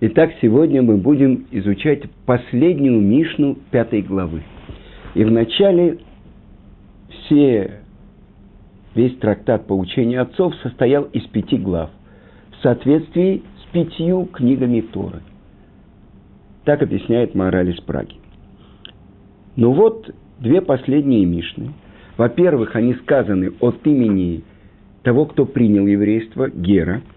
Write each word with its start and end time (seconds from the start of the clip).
Итак, 0.00 0.30
сегодня 0.40 0.80
мы 0.80 0.96
будем 0.96 1.48
изучать 1.50 2.04
последнюю 2.24 3.00
Мишну 3.00 3.58
пятой 3.72 4.00
главы. 4.00 4.44
И 5.16 5.24
вначале 5.24 5.98
все, 7.08 7.80
весь 8.94 9.16
трактат 9.18 9.66
по 9.66 9.72
учению 9.72 10.22
отцов 10.22 10.54
состоял 10.62 11.02
из 11.02 11.24
пяти 11.24 11.56
глав 11.56 11.90
в 12.52 12.62
соответствии 12.62 13.42
с 13.60 13.72
пятью 13.72 14.26
книгами 14.26 14.82
Торы. 14.82 15.20
Так 16.64 16.80
объясняет 16.80 17.34
мораль 17.34 17.70
из 17.70 17.80
Праги. 17.80 18.14
Но 19.56 19.72
вот 19.72 20.14
две 20.38 20.60
последние 20.60 21.24
Мишны. 21.26 21.72
Во-первых, 22.16 22.76
они 22.76 22.94
сказаны 22.94 23.50
от 23.58 23.84
имени 23.84 24.44
того, 25.02 25.26
кто 25.26 25.44
принял 25.44 25.88
еврейство, 25.88 26.48
Гера– 26.48 27.02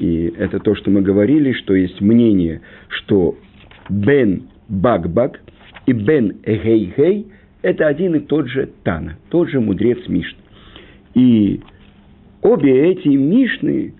и 0.00 0.32
это 0.38 0.58
то, 0.60 0.74
что 0.74 0.90
мы 0.90 1.02
говорили, 1.02 1.52
что 1.52 1.74
есть 1.74 2.00
мнение, 2.00 2.62
что 2.88 3.36
Бен 3.90 4.48
Багбаг 4.68 5.40
и 5.84 5.92
Бен 5.92 6.38
Эгей-Гей– 6.42 7.26
это 7.62 7.86
один 7.86 8.14
и 8.14 8.20
тот 8.20 8.48
же 8.48 8.70
Тана, 8.82 9.18
тот 9.28 9.50
же 9.50 9.60
мудрец 9.60 9.98
Мишны. 10.08 10.38
И 11.14 11.60
обе 12.40 12.92
эти 12.92 13.08
Мишны 13.08 13.92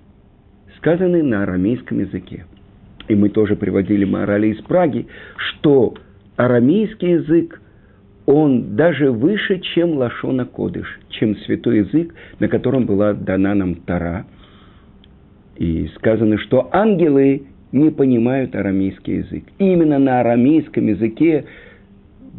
сказаны 0.78 1.22
на 1.22 1.42
арамейском 1.42 2.00
языке. 2.00 2.46
И 3.08 3.14
мы 3.14 3.28
тоже 3.28 3.54
приводили 3.54 4.06
морали 4.06 4.54
из 4.54 4.62
Праги, 4.62 5.06
что 5.36 5.94
арамейский 6.36 7.10
язык, 7.12 7.60
он 8.24 8.74
даже 8.74 9.10
выше, 9.10 9.58
чем 9.74 9.98
Лашона 9.98 10.46
Кодыш, 10.46 10.98
чем 11.10 11.36
святой 11.36 11.80
язык, 11.80 12.14
на 12.38 12.48
котором 12.48 12.86
была 12.86 13.12
дана 13.12 13.54
нам 13.54 13.74
Тара– 13.74 14.24
и 15.60 15.88
сказано, 15.94 16.38
что 16.38 16.70
ангелы 16.72 17.42
не 17.70 17.90
понимают 17.90 18.56
арамейский 18.56 19.18
язык. 19.18 19.44
именно 19.58 19.98
на 19.98 20.20
арамейском 20.20 20.86
языке 20.86 21.44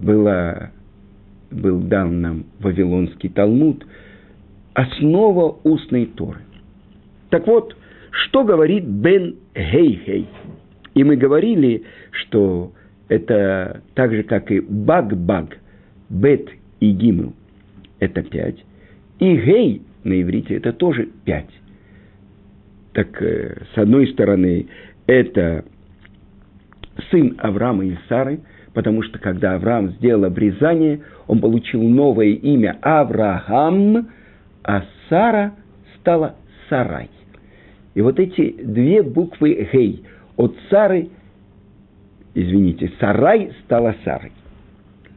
была, 0.01 0.71
был 1.51 1.79
дан 1.81 2.19
нам 2.19 2.45
Вавилонский 2.59 3.29
Талмуд, 3.29 3.85
основа 4.73 5.55
устной 5.63 6.07
Торы. 6.07 6.39
Так 7.29 7.45
вот, 7.45 7.77
что 8.09 8.43
говорит 8.43 8.85
Бен 8.85 9.35
Гейхей? 9.53 10.27
И 10.95 11.03
мы 11.03 11.15
говорили, 11.15 11.83
что 12.09 12.73
это 13.07 13.83
так 13.93 14.11
же, 14.11 14.23
как 14.23 14.51
и 14.51 14.59
баг-баг, 14.59 15.59
бет 16.09 16.49
и 16.79 16.91
гимл, 16.91 17.33
это 17.99 18.23
пять. 18.23 18.65
И 19.19 19.35
гей 19.37 19.83
на 20.03 20.19
иврите 20.19 20.55
это 20.55 20.73
тоже 20.73 21.09
пять. 21.23 21.60
Так, 22.93 23.21
э, 23.21 23.63
с 23.73 23.77
одной 23.77 24.07
стороны, 24.07 24.67
это 25.07 25.63
сын 27.09 27.35
Авраама 27.39 27.85
и 27.85 27.95
Сары, 28.09 28.41
потому 28.73 29.01
что 29.03 29.19
когда 29.19 29.55
Авраам 29.55 29.91
сделал 29.91 30.25
обрезание, 30.25 31.01
он 31.27 31.39
получил 31.39 31.81
новое 31.81 32.29
имя 32.29 32.77
Авраам, 32.81 34.09
а 34.63 34.83
Сара 35.09 35.53
стала 35.99 36.35
Сарай. 36.69 37.09
И 37.93 38.01
вот 38.01 38.19
эти 38.19 38.51
две 38.63 39.03
буквы 39.03 39.69
Гей 39.71 40.03
от 40.37 40.55
Сары, 40.69 41.09
извините, 42.33 42.91
Сарай 42.99 43.51
стала 43.63 43.95
Сарой. 44.03 44.31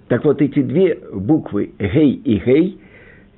Так 0.08 0.24
вот 0.24 0.42
эти 0.42 0.62
две 0.62 0.98
буквы 1.12 1.72
Гей 1.78 2.12
и 2.12 2.38
Гей 2.38 2.80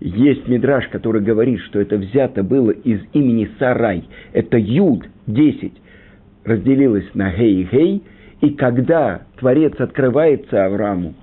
есть 0.06 0.46
мидраж, 0.46 0.86
который 0.88 1.20
говорит, 1.20 1.58
что 1.62 1.80
это 1.80 1.96
взято 1.96 2.44
было 2.44 2.70
из 2.70 3.00
имени 3.12 3.50
Сарай. 3.58 4.04
Это 4.32 4.56
Юд 4.56 5.04
10 5.26 5.72
разделилось 6.44 7.08
на 7.14 7.32
Гей 7.32 7.62
и 7.62 7.64
Гей. 7.64 8.02
И 8.40 8.50
когда 8.50 9.22
Творец 9.36 9.74
открывается 9.80 10.64
Аврааму 10.64 11.14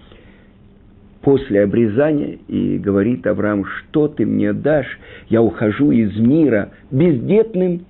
после 1.21 1.63
обрезания 1.63 2.39
и 2.49 2.77
говорит 2.77 3.25
Авраам, 3.25 3.63
что 3.63 4.09
ты 4.09 4.25
мне 4.25 4.51
дашь, 4.51 4.99
я 5.29 5.41
ухожу 5.41 5.91
из 5.91 6.17
мира 6.17 6.71
бездетным, 6.91 7.85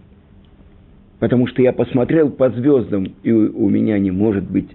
потому 1.17 1.47
что 1.47 1.63
я 1.63 1.73
посмотрел 1.73 2.29
по 2.29 2.51
звездам, 2.51 3.13
и 3.23 3.31
у 3.31 3.67
меня 3.67 3.97
не 3.97 4.11
может 4.11 4.43
быть 4.43 4.69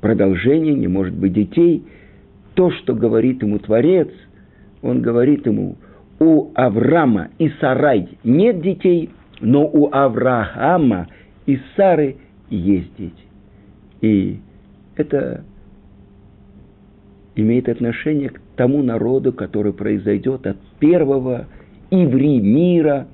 продолжения, 0.00 0.74
не 0.74 0.86
может 0.86 1.14
быть 1.14 1.32
детей. 1.32 1.82
То, 2.54 2.70
что 2.70 2.94
говорит 2.94 3.42
ему 3.42 3.58
Творец– 3.58 4.08
он 4.82 5.02
говорит 5.02 5.46
ему, 5.46 5.76
у 6.20 6.50
Авраама 6.54 7.28
и 7.38 7.48
Сарай 7.60 8.18
нет 8.24 8.60
детей, 8.60 9.10
но 9.40 9.66
у 9.66 9.88
Авраама 9.92 11.08
и 11.46 11.58
Сары 11.76 12.16
есть 12.50 12.90
дети. 12.96 13.14
И 14.00 14.40
это 14.96 15.44
имеет 17.36 17.68
отношение 17.68 18.30
к 18.30 18.40
тому 18.56 18.82
народу, 18.82 19.32
который 19.32 19.72
произойдет 19.72 20.46
от 20.46 20.56
первого 20.80 21.46
иври 21.90 22.40
мира 22.40 23.06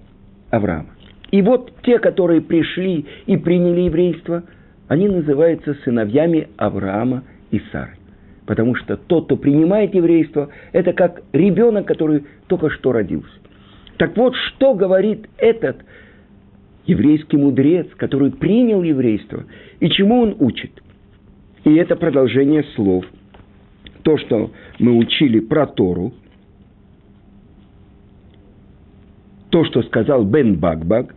Авраама. 0.51 0.89
И 1.31 1.43
вот 1.43 1.73
те, 1.83 1.99
которые 1.99 2.41
пришли 2.41 3.05
и 3.27 3.37
приняли 3.37 3.83
еврейство, 3.83 4.45
они 4.89 5.09
называются 5.09 5.75
сыновьями 5.85 6.49
Авраама 6.57 7.25
и 7.51 7.61
Сары. 7.73 7.97
Потому 8.47 8.75
что 8.75 8.97
тот, 8.97 9.27
кто 9.27 9.37
принимает 9.37 9.95
еврейство, 9.95 10.51
это 10.73 10.93
как 10.93 11.23
ребенок, 11.33 11.87
который 11.87 12.25
только 12.47 12.71
что 12.71 12.93
родился. 12.93 13.33
Так 13.97 14.17
вот, 14.17 14.35
что 14.35 14.75
говорит 14.75 15.29
этот 15.39 15.79
еврейский 16.85 17.37
мудрец, 17.39 17.87
который 17.97 18.33
принял 18.33 18.83
еврейство, 18.83 19.45
и 19.81 19.89
чему 19.89 20.21
он 20.21 20.37
учит? 20.41 20.73
И 21.65 21.75
это 21.75 21.97
продолжение 21.97 22.65
слов. 22.75 23.07
То, 24.03 24.19
что 24.19 24.51
мы 24.79 24.99
учили 24.99 25.41
про 25.41 25.67
Тору, 25.67 26.13
то, 29.49 29.65
что 29.65 29.83
сказал 29.85 30.25
Бен 30.25 30.57
Багбаг, 30.57 31.15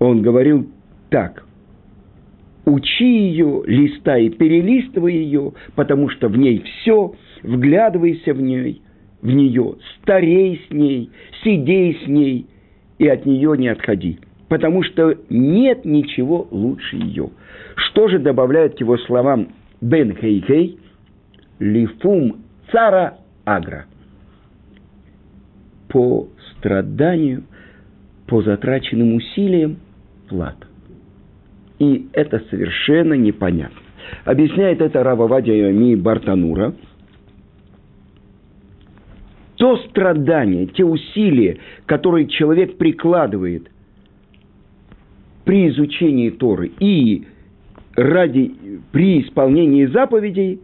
он 0.00 0.22
говорил 0.22 0.68
так– 1.10 1.43
учи 2.64 3.28
ее, 3.28 3.62
листай, 3.66 4.30
перелистывай 4.30 5.14
ее, 5.14 5.52
потому 5.74 6.08
что 6.08 6.28
в 6.28 6.36
ней 6.36 6.62
все, 6.62 7.14
вглядывайся 7.42 8.34
в 8.34 8.40
ней, 8.40 8.82
в 9.22 9.28
нее, 9.28 9.76
старей 10.00 10.60
с 10.68 10.72
ней, 10.72 11.10
сидей 11.42 11.98
с 12.04 12.06
ней 12.06 12.46
и 12.98 13.08
от 13.08 13.26
нее 13.26 13.56
не 13.58 13.68
отходи, 13.68 14.18
потому 14.48 14.82
что 14.82 15.16
нет 15.28 15.84
ничего 15.84 16.46
лучше 16.50 16.96
ее. 16.96 17.30
Что 17.76 18.08
же 18.08 18.18
добавляет 18.18 18.76
к 18.76 18.80
его 18.80 18.96
словам 18.98 19.48
Бен 19.80 20.16
Хейхей? 20.16 20.78
Лифум 21.58 22.42
цара 22.70 23.18
агра. 23.44 23.86
По 25.88 26.28
страданию, 26.52 27.44
по 28.26 28.42
затраченным 28.42 29.14
усилиям 29.14 29.76
плата. 30.28 30.66
И 31.84 32.08
это 32.12 32.42
совершенно 32.50 33.12
непонятно. 33.14 33.78
Объясняет 34.24 34.80
это 34.80 35.02
Рававадия 35.02 35.68
Йоми 35.68 35.96
Бартанура. 35.96 36.74
То 39.56 39.76
страдание, 39.88 40.66
те 40.66 40.84
усилия, 40.84 41.58
которые 41.86 42.26
человек 42.26 42.78
прикладывает 42.78 43.70
при 45.44 45.68
изучении 45.68 46.30
Торы 46.30 46.72
и 46.80 47.26
ради, 47.94 48.54
при 48.92 49.22
исполнении 49.22 49.84
заповедей, 49.86 50.60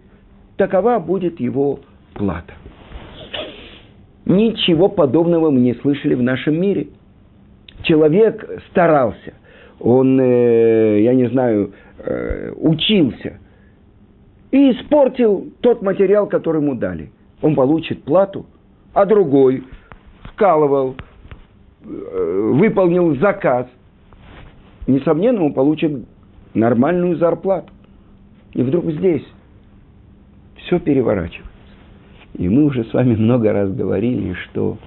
такова 0.57 0.99
будет 0.99 1.39
его 1.39 1.81
плата. 2.15 2.55
Ничего 4.25 4.89
подобного 4.89 5.51
мы 5.51 5.61
не 5.61 5.75
слышали 5.75 6.15
в 6.15 6.23
нашем 6.23 6.61
мире. 6.61 6.89
Человек 7.83 8.63
старался, 8.71 9.35
он, 9.81 10.21
э, 10.21 11.01
я 11.03 11.15
не 11.15 11.29
знаю, 11.29 11.73
э, 11.99 12.53
учился 12.57 13.39
и 14.51 14.73
испортил 14.73 15.53
тот 15.61 15.83
материал, 15.83 16.27
который 16.27 16.61
ему 16.61 16.75
дали. 16.75 17.11
Он 17.41 17.55
получит 17.55 18.05
плату, 18.05 18.47
а 18.93 19.07
другой 19.07 19.65
вкалывал, 20.25 20.97
э, 21.83 22.53
выполнил 22.55 23.17
заказ. 23.17 23.67
Несомненно, 24.87 25.45
он 25.45 25.55
получит 25.55 26.05
нормальную 26.53 27.17
зарплату. 27.17 27.73
И 28.53 28.63
вдруг 28.63 28.91
здесь 28.91 29.25
все 30.57 30.79
переворачивается. 30.79 31.49
И 32.35 32.49
мы 32.49 32.65
уже 32.65 32.85
с 32.85 32.93
вами 32.93 33.15
много 33.15 33.53
раз 33.53 33.73
говорили, 33.73 34.35
что 34.35 34.79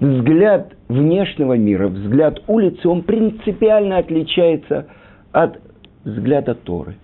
взгляд 0.00 0.75
внешнего 0.88 1.56
мира, 1.56 1.88
взгляд 1.88 2.42
улицы, 2.46 2.88
он 2.88 3.02
принципиально 3.02 3.98
отличается 3.98 4.86
от 5.32 5.60
взгляда 6.04 6.54
Торы. 6.54 6.96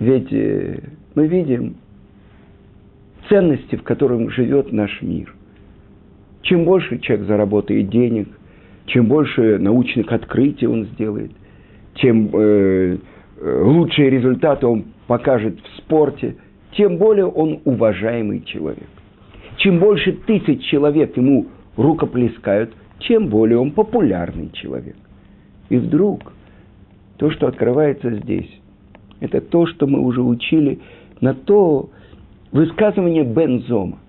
Ведь 0.00 0.32
э, 0.32 0.80
мы 1.14 1.26
видим 1.26 1.76
ценности, 3.28 3.76
в 3.76 3.82
которых 3.82 4.30
живет 4.32 4.72
наш 4.72 5.02
мир. 5.02 5.34
Чем 6.42 6.64
больше 6.64 6.98
человек 6.98 7.26
заработает 7.26 7.88
денег, 7.88 8.28
чем 8.86 9.06
больше 9.06 9.58
научных 9.58 10.12
открытий 10.12 10.66
он 10.66 10.86
сделает, 10.86 11.30
тем 11.94 12.28
э, 12.34 12.98
э, 13.40 13.62
лучшие 13.62 14.10
результаты 14.10 14.66
он 14.66 14.84
покажет 15.06 15.58
в 15.60 15.78
спорте, 15.78 16.36
тем 16.76 16.98
более 16.98 17.26
он 17.26 17.60
уважаемый 17.64 18.42
человек. 18.42 18.88
Чем 19.64 19.78
больше 19.78 20.12
тысяч 20.12 20.62
человек 20.66 21.16
ему 21.16 21.46
рукоплескают, 21.76 22.74
чем 22.98 23.28
более 23.28 23.58
он 23.58 23.70
популярный 23.70 24.50
человек. 24.52 24.96
И 25.70 25.78
вдруг 25.78 26.34
то, 27.16 27.30
что 27.30 27.46
открывается 27.46 28.10
здесь, 28.10 28.50
это 29.20 29.40
то, 29.40 29.64
что 29.64 29.86
мы 29.86 30.00
уже 30.00 30.20
учили 30.20 30.80
на 31.22 31.32
то 31.32 31.88
высказывание 32.52 33.24
Бензома. 33.24 34.00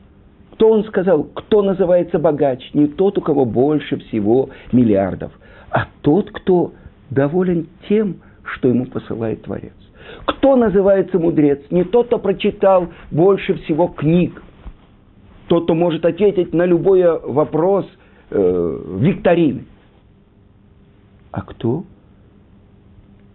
Кто 0.51 0.71
он 0.71 0.83
сказал, 0.83 1.23
кто 1.23 1.61
называется 1.61 2.19
богач? 2.19 2.69
Не 2.73 2.87
тот, 2.87 3.17
у 3.17 3.21
кого 3.21 3.45
больше 3.45 3.95
всего 3.99 4.49
миллиардов, 4.73 5.31
а 5.69 5.87
тот, 6.01 6.31
кто 6.31 6.73
доволен 7.09 7.67
тем, 7.87 8.17
что 8.43 8.67
ему 8.67 8.87
посылает 8.87 9.43
Творец. 9.43 9.73
Кто 10.25 10.57
называется 10.57 11.17
мудрец? 11.17 11.61
Не 11.71 11.85
тот, 11.85 12.07
кто 12.07 12.19
прочитал 12.19 12.89
больше 13.09 13.53
всего 13.53 13.87
книг. 13.87 14.41
Тот, 15.47 15.65
кто 15.65 15.75
может 15.75 16.05
ответить 16.05 16.53
на 16.53 16.65
любой 16.65 17.03
вопрос 17.21 17.85
э, 18.31 18.81
викторины. 18.99 19.65
А 21.31 21.41
кто? 21.41 21.83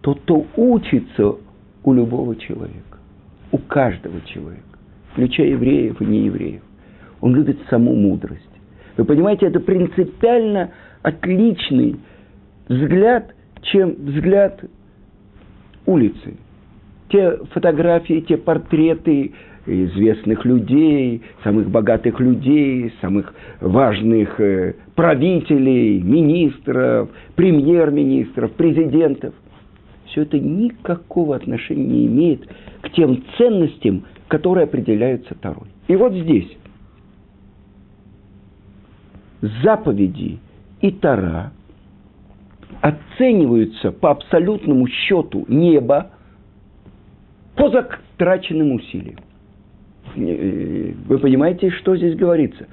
Тот, 0.00 0.20
кто 0.20 0.46
учится 0.56 1.36
у 1.84 1.92
любого 1.92 2.36
человека. 2.36 2.98
У 3.52 3.58
каждого 3.58 4.20
человека. 4.22 4.62
Включая 5.12 5.48
евреев 5.48 6.00
и 6.00 6.04
неевреев. 6.04 6.62
Он 7.20 7.34
любит 7.34 7.58
саму 7.68 7.94
мудрость. 7.94 8.42
Вы 8.96 9.04
понимаете, 9.04 9.46
это 9.46 9.60
принципиально 9.60 10.70
отличный 11.02 11.96
взгляд, 12.68 13.34
чем 13.62 13.94
взгляд 13.98 14.64
улицы. 15.86 16.36
Те 17.08 17.38
фотографии, 17.52 18.20
те 18.20 18.36
портреты 18.36 19.32
известных 19.70 20.44
людей, 20.44 21.22
самых 21.44 21.70
богатых 21.70 22.20
людей, 22.20 22.92
самых 23.00 23.34
важных 23.60 24.40
э, 24.40 24.74
правителей, 24.94 26.00
министров, 26.00 27.10
премьер-министров, 27.36 28.52
президентов. 28.52 29.34
Все 30.06 30.22
это 30.22 30.38
никакого 30.38 31.36
отношения 31.36 31.84
не 31.84 32.06
имеет 32.06 32.46
к 32.82 32.90
тем 32.90 33.22
ценностям, 33.38 34.04
которые 34.28 34.64
определяются 34.64 35.34
Тарой. 35.34 35.68
И 35.88 35.96
вот 35.96 36.12
здесь 36.12 36.56
заповеди 39.62 40.38
и 40.80 40.90
Тара 40.90 41.52
оцениваются 42.80 43.92
по 43.92 44.10
абсолютному 44.10 44.86
счету 44.88 45.44
неба 45.48 46.10
по 47.56 47.68
затраченным 47.70 48.72
усилиям. 48.72 49.18
Вы 50.16 51.18
понимаете, 51.18 51.70
что 51.70 51.96
здесь 51.96 52.16
говорится? 52.16 52.66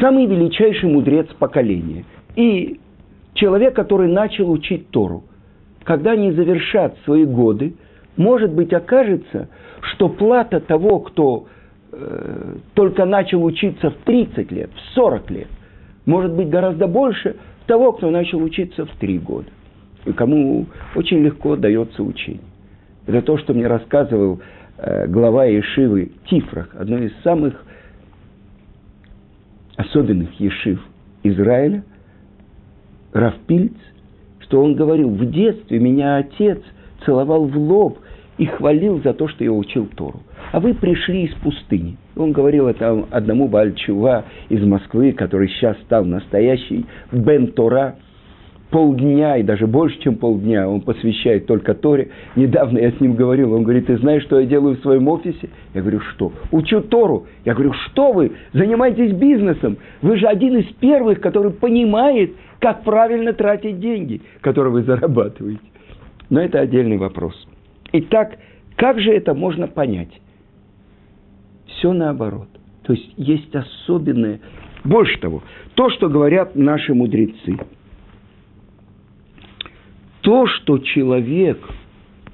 Самый 0.00 0.26
величайший 0.26 0.90
мудрец 0.90 1.26
поколения 1.38 2.04
и 2.34 2.78
человек, 3.34 3.74
который 3.74 4.08
начал 4.08 4.50
учить 4.50 4.90
Тору, 4.90 5.24
когда 5.84 6.12
они 6.12 6.32
завершат 6.32 6.96
свои 7.04 7.24
годы, 7.24 7.74
может 8.16 8.52
быть, 8.52 8.72
окажется, 8.72 9.48
что 9.80 10.08
плата 10.08 10.60
того, 10.60 11.00
кто 11.00 11.46
э, 11.92 12.54
только 12.74 13.04
начал 13.04 13.44
учиться 13.44 13.90
в 13.90 13.96
30 14.04 14.50
лет, 14.50 14.70
в 14.74 14.94
40 14.94 15.30
лет, 15.30 15.48
может 16.04 16.32
быть 16.32 16.48
гораздо 16.48 16.86
больше 16.86 17.36
того, 17.66 17.92
кто 17.92 18.10
начал 18.10 18.42
учиться 18.42 18.84
в 18.84 18.90
3 18.98 19.18
года. 19.18 19.48
И 20.04 20.12
кому 20.12 20.66
очень 20.94 21.18
легко 21.18 21.56
дается 21.56 22.02
учение. 22.02 22.42
Это 23.06 23.22
то, 23.22 23.38
что 23.38 23.54
мне 23.54 23.66
рассказывал 23.66 24.40
э, 24.40 24.65
глава 24.78 25.46
Ешивы 25.46 26.12
Тифрах, 26.26 26.74
одной 26.78 27.06
из 27.06 27.12
самых 27.22 27.64
особенных 29.76 30.38
Ешив 30.40 30.80
Израиля, 31.22 31.82
Равпильц, 33.12 33.76
что 34.40 34.62
он 34.62 34.74
говорил, 34.74 35.10
в 35.10 35.30
детстве 35.30 35.78
меня 35.78 36.16
отец 36.16 36.60
целовал 37.04 37.46
в 37.46 37.56
лоб 37.56 37.98
и 38.38 38.46
хвалил 38.46 39.00
за 39.02 39.14
то, 39.14 39.28
что 39.28 39.44
я 39.44 39.52
учил 39.52 39.86
Тору. 39.96 40.20
А 40.52 40.60
вы 40.60 40.74
пришли 40.74 41.24
из 41.24 41.34
пустыни. 41.36 41.96
Он 42.16 42.32
говорил 42.32 42.68
это 42.68 43.04
одному 43.10 43.48
Бальчува 43.48 44.24
из 44.48 44.62
Москвы, 44.62 45.12
который 45.12 45.48
сейчас 45.48 45.76
стал 45.84 46.04
настоящий 46.04 46.86
Бен 47.12 47.48
Тора. 47.48 47.96
Полдня 48.70 49.36
и 49.36 49.44
даже 49.44 49.66
больше, 49.68 49.98
чем 50.00 50.16
полдня 50.16 50.68
он 50.68 50.80
посвящает 50.80 51.46
только 51.46 51.74
Торе. 51.74 52.10
Недавно 52.34 52.78
я 52.78 52.90
с 52.90 53.00
ним 53.00 53.14
говорил, 53.14 53.52
он 53.52 53.62
говорит, 53.62 53.86
ты 53.86 53.96
знаешь, 53.98 54.24
что 54.24 54.40
я 54.40 54.46
делаю 54.46 54.76
в 54.76 54.80
своем 54.80 55.06
офисе? 55.08 55.50
Я 55.72 55.82
говорю, 55.82 56.00
что? 56.00 56.32
Учу 56.50 56.80
Тору. 56.80 57.26
Я 57.44 57.54
говорю, 57.54 57.72
что 57.74 58.12
вы? 58.12 58.32
Занимаетесь 58.52 59.12
бизнесом. 59.12 59.78
Вы 60.02 60.16
же 60.16 60.26
один 60.26 60.56
из 60.56 60.66
первых, 60.74 61.20
который 61.20 61.52
понимает, 61.52 62.32
как 62.58 62.82
правильно 62.82 63.32
тратить 63.32 63.78
деньги, 63.78 64.20
которые 64.40 64.72
вы 64.72 64.82
зарабатываете. 64.82 65.60
Но 66.28 66.40
это 66.40 66.58
отдельный 66.58 66.96
вопрос. 66.96 67.34
Итак, 67.92 68.36
как 68.74 69.00
же 69.00 69.12
это 69.12 69.32
можно 69.32 69.68
понять? 69.68 70.10
Все 71.66 71.92
наоборот. 71.92 72.48
То 72.82 72.94
есть 72.94 73.12
есть 73.16 73.54
особенное. 73.54 74.40
Больше 74.84 75.18
того, 75.20 75.42
то, 75.74 75.90
что 75.90 76.08
говорят 76.08 76.56
наши 76.56 76.94
мудрецы. 76.94 77.58
То, 80.26 80.48
что 80.48 80.78
человек 80.78 81.56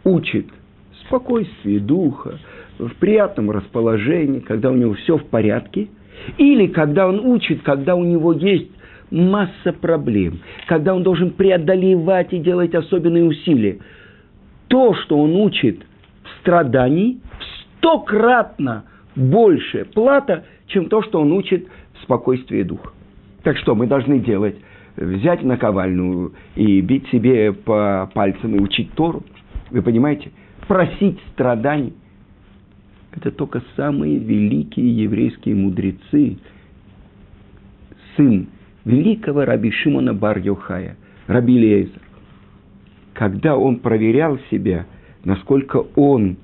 учит 0.03 0.47
спокойствие 1.05 1.79
духа, 1.79 2.39
в 2.79 2.95
приятном 2.95 3.51
расположении, 3.51 4.41
когда 4.41 4.71
у 4.71 4.75
него 4.75 4.95
все 4.95 5.19
в 5.19 5.27
порядке, 5.27 5.89
или 6.39 6.69
когда 6.69 7.07
он 7.07 7.21
учит, 7.21 7.61
когда 7.63 7.95
у 7.95 8.03
него 8.03 8.33
есть 8.33 8.71
масса 9.11 9.75
проблем, 9.75 10.41
когда 10.69 10.95
он 10.95 11.03
должен 11.03 11.33
преодолевать 11.33 12.33
и 12.33 12.39
делать 12.39 12.75
особенные 12.75 13.25
усилия– 13.25 13.79
то, 14.73 14.95
что 14.95 15.19
он 15.19 15.37
учит 15.37 15.81
в 16.25 16.41
страдании, 16.41 17.21
стократно 17.77 18.85
больше 19.15 19.85
плата, 19.85 20.47
чем 20.67 20.89
то, 20.89 21.03
что 21.03 21.21
он 21.21 21.31
учит 21.33 21.69
в 21.99 22.05
спокойствии 22.05 22.63
духа. 22.63 22.89
Так 23.43 23.59
что 23.59 23.75
мы 23.75 23.87
должны 23.87 24.19
делать? 24.19 24.57
Взять 24.97 25.43
наковальную 25.43 26.33
и 26.55 26.81
бить 26.81 27.09
себе 27.09 27.53
по 27.53 28.11
пальцам 28.15 28.57
и 28.57 28.61
учить 28.61 28.93
Тору? 28.93 29.23
Вы 29.71 29.83
понимаете? 29.83 30.31
Просить 30.69 31.19
страданий. 31.33 31.95
Это 33.15 33.31
только 33.31 33.63
самые 33.77 34.19
великие 34.19 35.05
еврейские 35.05 35.55
мудрецы, 35.55 36.39
сын 38.17 38.49
великого 38.85 39.45
раби 39.45 39.71
Шимона 39.71 40.15
бар 40.15 40.39
Йохая, 40.39 40.97
раби 41.27 41.59
Лейзер 41.59 42.01
когда 43.15 43.57
он 43.57 43.77
проверял 43.77 44.39
себя, 44.51 44.87
насколько 45.25 45.77
он 45.97 46.37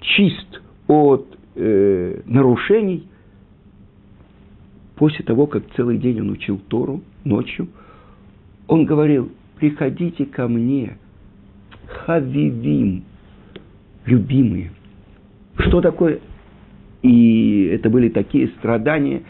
чист 0.00 0.60
от 0.86 1.38
э, 1.54 2.22
нарушений, 2.26 3.06
после 4.96 5.24
того, 5.24 5.46
как 5.46 5.62
целый 5.76 5.98
день 5.98 6.20
он 6.20 6.30
учил 6.30 6.58
Тору 6.68 7.02
ночью, 7.28 7.68
он 8.66 8.84
говорил, 8.84 9.30
приходите 9.56 10.24
ко 10.26 10.48
мне, 10.48 10.98
хавивим, 11.86 13.04
любимые. 14.04 14.72
Что 15.58 15.80
такое? 15.80 16.20
И 17.02 17.64
это 17.66 17.90
были 17.90 18.08
такие 18.08 18.48
страдания. 18.58 19.22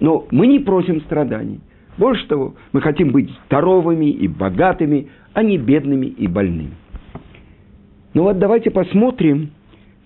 Но 0.00 0.26
мы 0.30 0.46
не 0.46 0.58
просим 0.58 1.00
страданий. 1.02 1.60
Больше 1.98 2.26
того, 2.26 2.54
мы 2.72 2.80
хотим 2.80 3.10
быть 3.10 3.30
здоровыми 3.46 4.10
и 4.10 4.28
богатыми, 4.28 5.08
а 5.32 5.42
не 5.42 5.56
бедными 5.56 6.06
и 6.06 6.26
больными. 6.26 6.72
Ну 8.12 8.24
вот 8.24 8.38
давайте 8.38 8.70
посмотрим, 8.70 9.50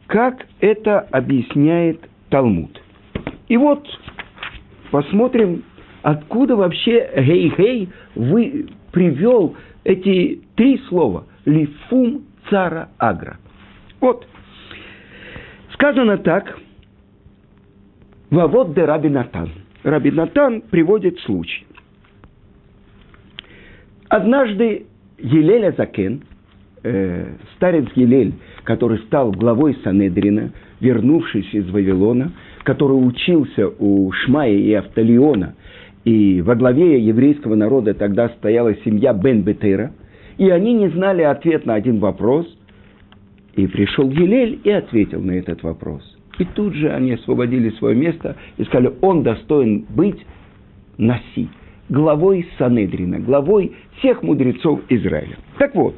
как 0.06 0.46
это 0.60 1.00
объясняет 1.00 2.00
Талмуд. 2.28 2.80
И 3.49 3.56
вот 3.56 3.87
посмотрим, 4.90 5.62
откуда 6.02 6.57
вообще 6.57 7.11
Гей-Гей 7.16 7.88
вы 8.14 8.69
привел 8.92 9.57
эти 9.85 10.40
три 10.57 10.78
слова. 10.88 11.25
Лифум 11.45 12.23
цара 12.49 12.90
агра. 12.99 13.38
Вот. 14.00 14.26
Сказано 15.73 16.19
так. 16.19 16.59
Вавод 18.30 18.75
де 18.75 18.85
Раби 18.85 19.09
Натан. 19.09 19.50
Раби 19.83 20.11
Натан 20.11 20.62
приводит 20.62 21.19
случай. 21.21 21.66
Однажды 24.09 24.87
Елеля 25.19 25.73
Закен, 25.76 26.23
э, 26.83 27.35
старец 27.57 27.87
Елель, 27.95 28.35
который 28.64 28.99
стал 29.07 29.33
главой 29.33 29.76
Санедрина, 29.83 30.52
вернувшись 30.80 31.52
из 31.52 31.69
Вавилона, 31.71 32.33
который 32.64 32.95
учился 32.95 33.69
у 33.78 34.11
Шмая 34.12 34.52
и 34.52 34.73
Автолиона, 34.73 35.54
И 36.04 36.40
во 36.40 36.54
главе 36.54 37.00
еврейского 37.00 37.54
народа 37.54 37.95
тогда 37.95 38.28
стояла 38.30 38.75
семья 38.76 39.12
Бен 39.12 39.42
Бетера, 39.42 39.92
и 40.38 40.49
они 40.49 40.73
не 40.73 40.88
знали 40.88 41.23
ответ 41.23 41.66
на 41.66 41.75
один 41.75 41.99
вопрос. 41.99 42.47
И 43.54 43.66
пришел 43.66 44.09
Гилель 44.09 44.61
и 44.64 44.71
ответил 44.71 45.21
на 45.21 45.33
этот 45.33 45.62
вопрос. 45.62 46.02
И 46.38 46.45
тут 46.45 46.75
же 46.75 46.90
они 46.90 47.12
освободили 47.12 47.71
свое 47.71 47.95
место 47.95 48.37
и 48.57 48.64
сказали, 48.64 48.95
он 49.02 49.23
достоин 49.23 49.85
быть 49.90 50.19
Наси, 50.97 51.49
главой 51.88 52.47
Санедрина, 52.59 53.19
главой 53.19 53.73
всех 53.99 54.23
мудрецов 54.23 54.80
Израиля. 54.88 55.37
Так 55.59 55.75
вот, 55.75 55.95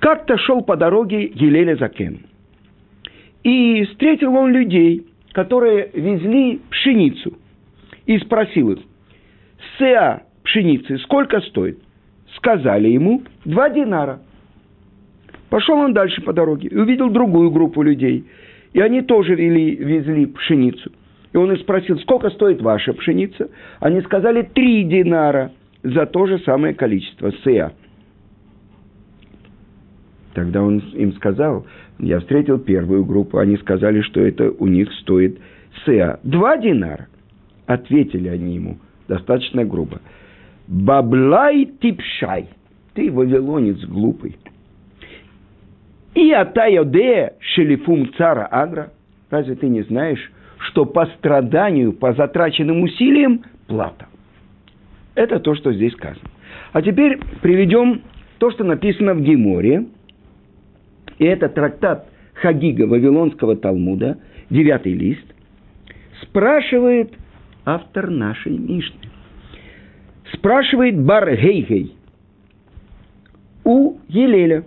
как-то 0.00 0.36
шел 0.36 0.62
по 0.62 0.76
дороге 0.76 1.28
Гилеля 1.28 1.76
Закен. 1.76 2.20
И 3.44 3.84
встретил 3.84 4.34
он 4.34 4.52
людей, 4.52 5.06
которые 5.32 5.90
везли 5.94 6.60
пшеницу. 6.70 7.34
И 8.08 8.18
спросил 8.20 8.70
их, 8.70 8.78
сеа 9.78 10.22
пшеницы 10.42 10.96
сколько 11.00 11.40
стоит? 11.42 11.78
Сказали 12.36 12.88
ему, 12.88 13.22
два 13.44 13.68
динара. 13.68 14.20
Пошел 15.50 15.76
он 15.76 15.92
дальше 15.92 16.22
по 16.22 16.32
дороге 16.32 16.68
и 16.68 16.76
увидел 16.76 17.10
другую 17.10 17.50
группу 17.50 17.82
людей. 17.82 18.24
И 18.72 18.80
они 18.80 19.02
тоже 19.02 19.34
вели, 19.34 19.76
везли 19.76 20.24
пшеницу. 20.24 20.90
И 21.34 21.36
он 21.36 21.52
их 21.52 21.60
спросил, 21.60 21.98
сколько 21.98 22.30
стоит 22.30 22.62
ваша 22.62 22.94
пшеница? 22.94 23.50
Они 23.78 24.00
сказали, 24.00 24.40
три 24.42 24.84
динара 24.84 25.52
за 25.82 26.06
то 26.06 26.26
же 26.26 26.38
самое 26.40 26.72
количество, 26.72 27.30
сеа. 27.44 27.72
Тогда 30.32 30.62
он 30.62 30.78
им 30.94 31.12
сказал, 31.14 31.66
я 31.98 32.20
встретил 32.20 32.58
первую 32.58 33.04
группу, 33.04 33.36
они 33.36 33.58
сказали, 33.58 34.00
что 34.00 34.20
это 34.20 34.50
у 34.50 34.66
них 34.66 34.90
стоит 34.94 35.38
сеа. 35.84 36.20
Два 36.22 36.56
динара. 36.56 37.08
Ответили 37.68 38.28
они 38.28 38.56
ему 38.56 38.78
достаточно 39.06 39.64
грубо. 39.64 40.00
Баблай 40.66 41.66
типшай. 41.80 42.48
Ты 42.94 43.12
вавилонец 43.12 43.84
глупый. 43.84 44.36
И 46.14 46.32
атайоде 46.32 47.34
шелифум 47.38 48.12
цара 48.14 48.46
агра. 48.46 48.92
Разве 49.30 49.54
ты 49.54 49.68
не 49.68 49.82
знаешь, 49.82 50.32
что 50.58 50.84
по 50.84 51.06
страданию, 51.06 51.92
по 51.92 52.12
затраченным 52.12 52.82
усилиям 52.82 53.44
плата? 53.68 54.08
Это 55.14 55.38
то, 55.38 55.54
что 55.54 55.72
здесь 55.72 55.92
сказано. 55.92 56.28
А 56.72 56.82
теперь 56.82 57.20
приведем 57.40 58.02
то, 58.38 58.50
что 58.50 58.64
написано 58.64 59.14
в 59.14 59.20
Геморе– 59.20 59.86
и 61.18 61.24
это 61.24 61.48
трактат 61.48 62.08
Хагига 62.34 62.84
Вавилонского 62.84 63.56
Талмуда, 63.56 64.18
девятый 64.50 64.92
лист, 64.92 65.24
спрашивает 66.22 67.12
автор 67.68 68.08
нашей 68.08 68.56
Мишны. 68.56 69.10
Спрашивает 70.32 70.98
Бар 71.00 71.36
Гейгей 71.36 71.94
у 73.64 73.98
Елеля. 74.08 74.64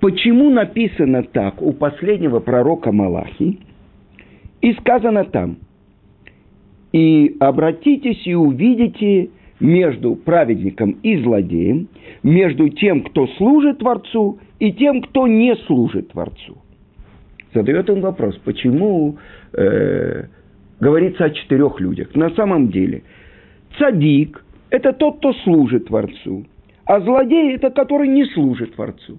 Почему 0.00 0.50
написано 0.50 1.22
так 1.22 1.62
у 1.62 1.72
последнего 1.72 2.40
пророка 2.40 2.92
Малахи? 2.92 3.60
И 4.60 4.74
сказано 4.74 5.24
там, 5.24 5.56
и 6.92 7.36
обратитесь 7.40 8.26
и 8.26 8.34
увидите 8.34 9.30
между 9.58 10.16
праведником 10.16 10.98
и 11.02 11.16
злодеем, 11.22 11.88
между 12.22 12.68
тем, 12.68 13.02
кто 13.02 13.26
служит 13.38 13.78
Творцу, 13.78 14.38
и 14.58 14.72
тем, 14.72 15.00
кто 15.00 15.26
не 15.26 15.54
служит 15.66 16.10
Творцу. 16.10 16.58
Задает 17.54 17.88
он 17.88 18.02
вопрос, 18.02 18.36
почему 18.44 19.16
э, 19.54 20.24
говорится 20.80 21.24
о 21.24 21.30
четырех 21.30 21.80
людях. 21.80 22.14
На 22.14 22.30
самом 22.30 22.68
деле, 22.68 23.02
цадик– 23.78 24.44
это 24.70 24.92
тот, 24.92 25.18
кто 25.18 25.32
служит 25.44 25.86
Творцу, 25.86 26.46
а 26.84 27.00
злодей– 27.00 27.54
это 27.56 27.70
который 27.70 28.08
не 28.08 28.24
служит 28.26 28.74
Творцу. 28.74 29.18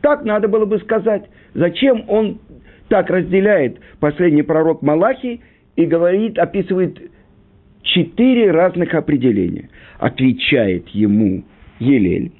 Так 0.00 0.24
надо 0.24 0.48
было 0.48 0.64
бы 0.64 0.78
сказать. 0.78 1.28
Зачем 1.54 2.04
он 2.08 2.38
так 2.88 3.10
разделяет 3.10 3.78
последний 4.00 4.42
пророк 4.42 4.82
Малахи 4.82 5.40
и 5.76 5.84
говорит, 5.84 6.38
описывает 6.38 6.98
четыре 7.82 8.50
разных 8.50 8.94
определения. 8.94 9.70
Отвечает 9.98 10.88
ему 10.88 11.44
Елель. 11.78 12.32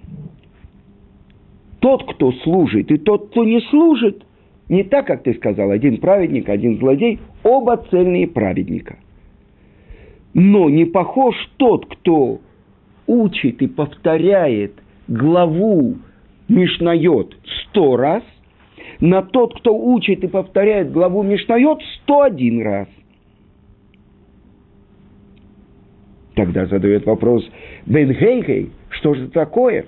Тот, 1.80 2.12
кто 2.12 2.32
служит, 2.32 2.90
и 2.90 2.98
тот, 2.98 3.30
кто 3.30 3.44
не 3.44 3.60
служит, 3.70 4.24
не 4.68 4.84
так, 4.84 5.06
как 5.06 5.22
ты 5.22 5.34
сказал, 5.34 5.70
один 5.70 5.98
праведник, 5.98 6.48
один 6.48 6.78
злодей, 6.78 7.20
оба 7.42 7.82
цельные 7.90 8.26
праведника. 8.26 8.98
Но 10.34 10.68
не 10.68 10.84
похож 10.84 11.34
тот, 11.56 11.86
кто 11.86 12.40
учит 13.06 13.62
и 13.62 13.66
повторяет 13.66 14.74
главу 15.08 15.96
Мишнает 16.48 17.36
сто 17.62 17.96
раз, 17.96 18.22
на 19.00 19.22
тот, 19.22 19.58
кто 19.58 19.76
учит 19.76 20.24
и 20.24 20.28
повторяет 20.28 20.92
главу 20.92 21.22
Мишнает 21.22 21.78
сто 21.96 22.22
один 22.22 22.62
раз. 22.62 22.88
Тогда 26.34 26.66
задает 26.66 27.04
вопрос 27.04 27.48
Бен 27.86 28.14
что 28.90 29.14
же 29.14 29.28
такое? 29.28 29.86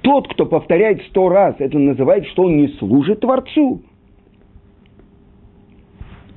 Тот, 0.00 0.32
кто 0.32 0.46
повторяет 0.46 1.02
сто 1.10 1.28
раз, 1.28 1.56
это 1.58 1.78
называет, 1.78 2.26
что 2.28 2.44
он 2.44 2.56
не 2.56 2.68
служит 2.68 3.20
Творцу. 3.20 3.82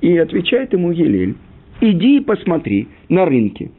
И 0.00 0.16
отвечает 0.18 0.72
ему 0.72 0.90
Елель, 0.90 1.36
иди 1.80 2.18
и 2.18 2.20
посмотри 2.20 2.88
на 3.08 3.24
рынке, 3.24 3.70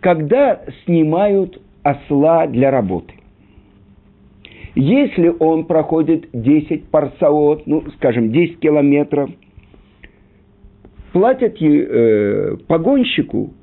когда 0.00 0.62
снимают 0.84 1.60
осла 1.82 2.46
для 2.46 2.70
работы. 2.70 3.14
Если 4.74 5.32
он 5.38 5.64
проходит 5.64 6.28
10 6.32 6.88
парсаот, 6.88 7.66
ну, 7.66 7.84
скажем, 7.96 8.30
10 8.30 8.58
километров, 8.60 9.30
платят 11.12 11.56
э, 11.62 12.56
погонщику 12.68 13.54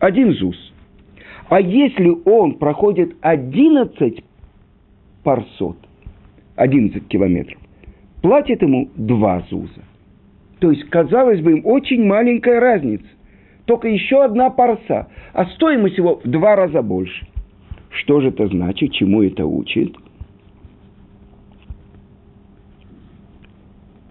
один 0.00 0.32
ЗУС. 0.32 0.72
А 1.48 1.60
если 1.60 2.12
он 2.24 2.54
проходит 2.54 3.16
11 3.20 4.24
парсот, 5.22 5.76
11 6.56 7.06
километров, 7.06 7.60
платит 8.20 8.60
ему 8.62 8.90
2 8.96 9.46
ЗУЗа. 9.50 9.84
То 10.60 10.70
есть, 10.70 10.84
казалось 10.90 11.40
бы, 11.40 11.52
им 11.52 11.66
очень 11.66 12.04
маленькая 12.04 12.60
разница. 12.60 13.06
Только 13.64 13.88
еще 13.88 14.24
одна 14.24 14.50
парса, 14.50 15.08
а 15.32 15.46
стоимость 15.54 15.98
его 15.98 16.20
в 16.24 16.28
два 16.28 16.56
раза 16.56 16.82
больше. 16.82 17.26
Что 17.90 18.20
же 18.20 18.28
это 18.28 18.48
значит, 18.48 18.92
чему 18.92 19.22
это 19.22 19.46
учит? 19.46 19.94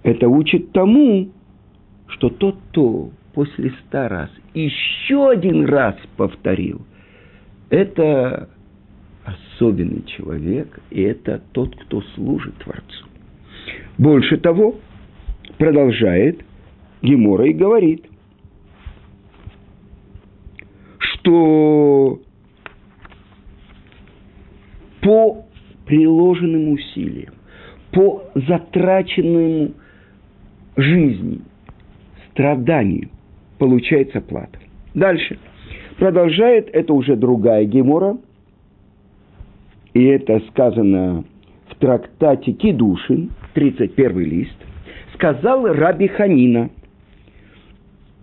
Это 0.03 0.29
учит 0.29 0.71
тому, 0.71 1.29
что 2.07 2.29
тот, 2.29 2.57
кто 2.69 3.09
после 3.33 3.71
ста 3.71 4.07
раз 4.07 4.29
еще 4.53 5.29
один 5.29 5.65
раз 5.65 5.95
повторил. 6.15 6.81
Это 7.69 8.49
особенный 9.25 10.03
человек, 10.05 10.79
и 10.91 11.01
это 11.01 11.41
тот, 11.51 11.75
кто 11.75 12.01
служит 12.15 12.55
Творцу. 12.55 13.05
Больше 13.97 14.37
того, 14.37 14.75
продолжает 15.57 16.41
Гемора 17.01 17.47
и 17.47 17.53
говорит, 17.53 18.05
что 20.99 22.19
по 25.01 25.45
приложенным 25.85 26.73
усилиям, 26.73 27.33
по 27.91 28.23
затраченному 28.35 29.71
жизни, 30.75 31.39
страданию, 32.31 33.09
получается 33.57 34.21
плата. 34.21 34.59
Дальше. 34.93 35.39
Продолжает, 35.97 36.69
это 36.73 36.93
уже 36.93 37.15
другая 37.15 37.65
гемора, 37.65 38.17
и 39.93 40.03
это 40.03 40.39
сказано 40.51 41.23
в 41.69 41.75
трактате 41.75 42.51
Кедушин, 42.51 43.31
31 43.53 44.19
лист, 44.19 44.57
сказал 45.17 45.65
Раби 45.67 46.07
Ханина, 46.07 46.69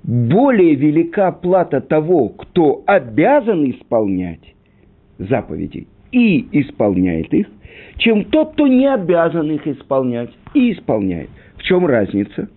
более 0.02 0.74
велика 0.74 1.32
плата 1.32 1.80
того, 1.80 2.28
кто 2.28 2.82
обязан 2.86 3.70
исполнять 3.70 4.54
заповеди 5.18 5.86
и 6.12 6.46
исполняет 6.60 7.32
их, 7.32 7.46
чем 7.98 8.24
тот, 8.24 8.52
кто 8.52 8.66
не 8.66 8.86
обязан 8.86 9.50
их 9.50 9.66
исполнять 9.66 10.30
и 10.54 10.72
исполняет. 10.72 11.30
В 11.56 11.62
чем 11.62 11.86
разница? 11.86 12.48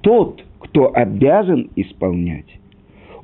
тот, 0.00 0.42
кто 0.58 0.90
обязан 0.94 1.70
исполнять, 1.76 2.58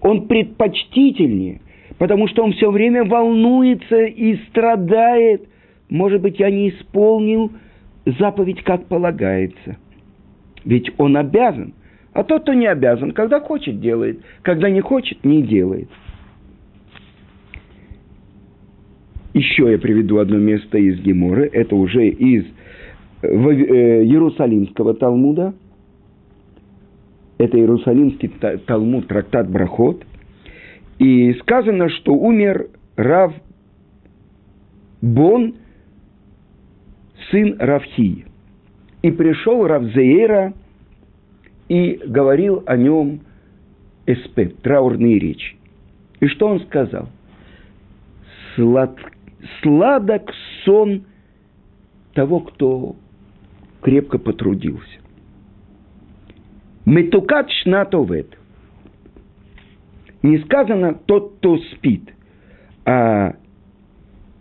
он 0.00 0.26
предпочтительнее, 0.26 1.60
потому 1.98 2.28
что 2.28 2.44
он 2.44 2.52
все 2.52 2.70
время 2.70 3.04
волнуется 3.04 4.04
и 4.04 4.36
страдает. 4.48 5.48
Может 5.88 6.20
быть, 6.20 6.38
я 6.40 6.50
не 6.50 6.70
исполнил 6.70 7.52
заповедь, 8.18 8.62
как 8.62 8.86
полагается. 8.86 9.76
Ведь 10.64 10.90
он 10.98 11.16
обязан. 11.16 11.74
А 12.12 12.24
тот, 12.24 12.42
кто 12.42 12.54
не 12.54 12.66
обязан, 12.66 13.12
когда 13.12 13.40
хочет, 13.40 13.80
делает. 13.80 14.20
Когда 14.42 14.70
не 14.70 14.80
хочет, 14.80 15.24
не 15.24 15.42
делает. 15.42 15.88
Еще 19.34 19.70
я 19.70 19.78
приведу 19.78 20.18
одно 20.18 20.38
место 20.38 20.78
из 20.78 20.98
Геморы. 21.00 21.50
Это 21.52 21.76
уже 21.76 22.08
из 22.08 22.46
э, 23.22 23.28
Иерусалимского 23.28 24.94
Талмуда. 24.94 25.54
Это 27.36 27.58
Иерусалимский 27.58 28.28
Талмуд, 28.66 29.08
трактат 29.08 29.50
Брахот. 29.50 30.04
И 30.98 31.34
сказано, 31.34 31.90
что 31.90 32.14
умер 32.14 32.68
Рав 32.96 33.34
Бон, 35.02 35.54
сын 37.30 37.56
Равхии. 37.58 38.26
И 39.02 39.10
пришел 39.10 39.66
Равзеера 39.66 40.54
и 41.68 42.00
говорил 42.06 42.62
о 42.66 42.76
нем 42.76 43.20
эспет, 44.06 44.62
траурные 44.62 45.18
речи. 45.18 45.56
И 46.20 46.26
что 46.26 46.48
он 46.48 46.60
сказал? 46.60 47.08
Слад, 48.54 48.96
сладок 49.62 50.32
сон 50.64 51.04
того, 52.14 52.40
кто 52.40 52.96
крепко 53.82 54.18
потрудился. 54.18 54.98
Метукат 56.86 57.50
шнатовет. 57.50 58.38
Не 60.22 60.38
сказано 60.38 60.94
тот, 60.94 61.36
кто 61.36 61.58
спит, 61.58 62.12
а 62.84 63.34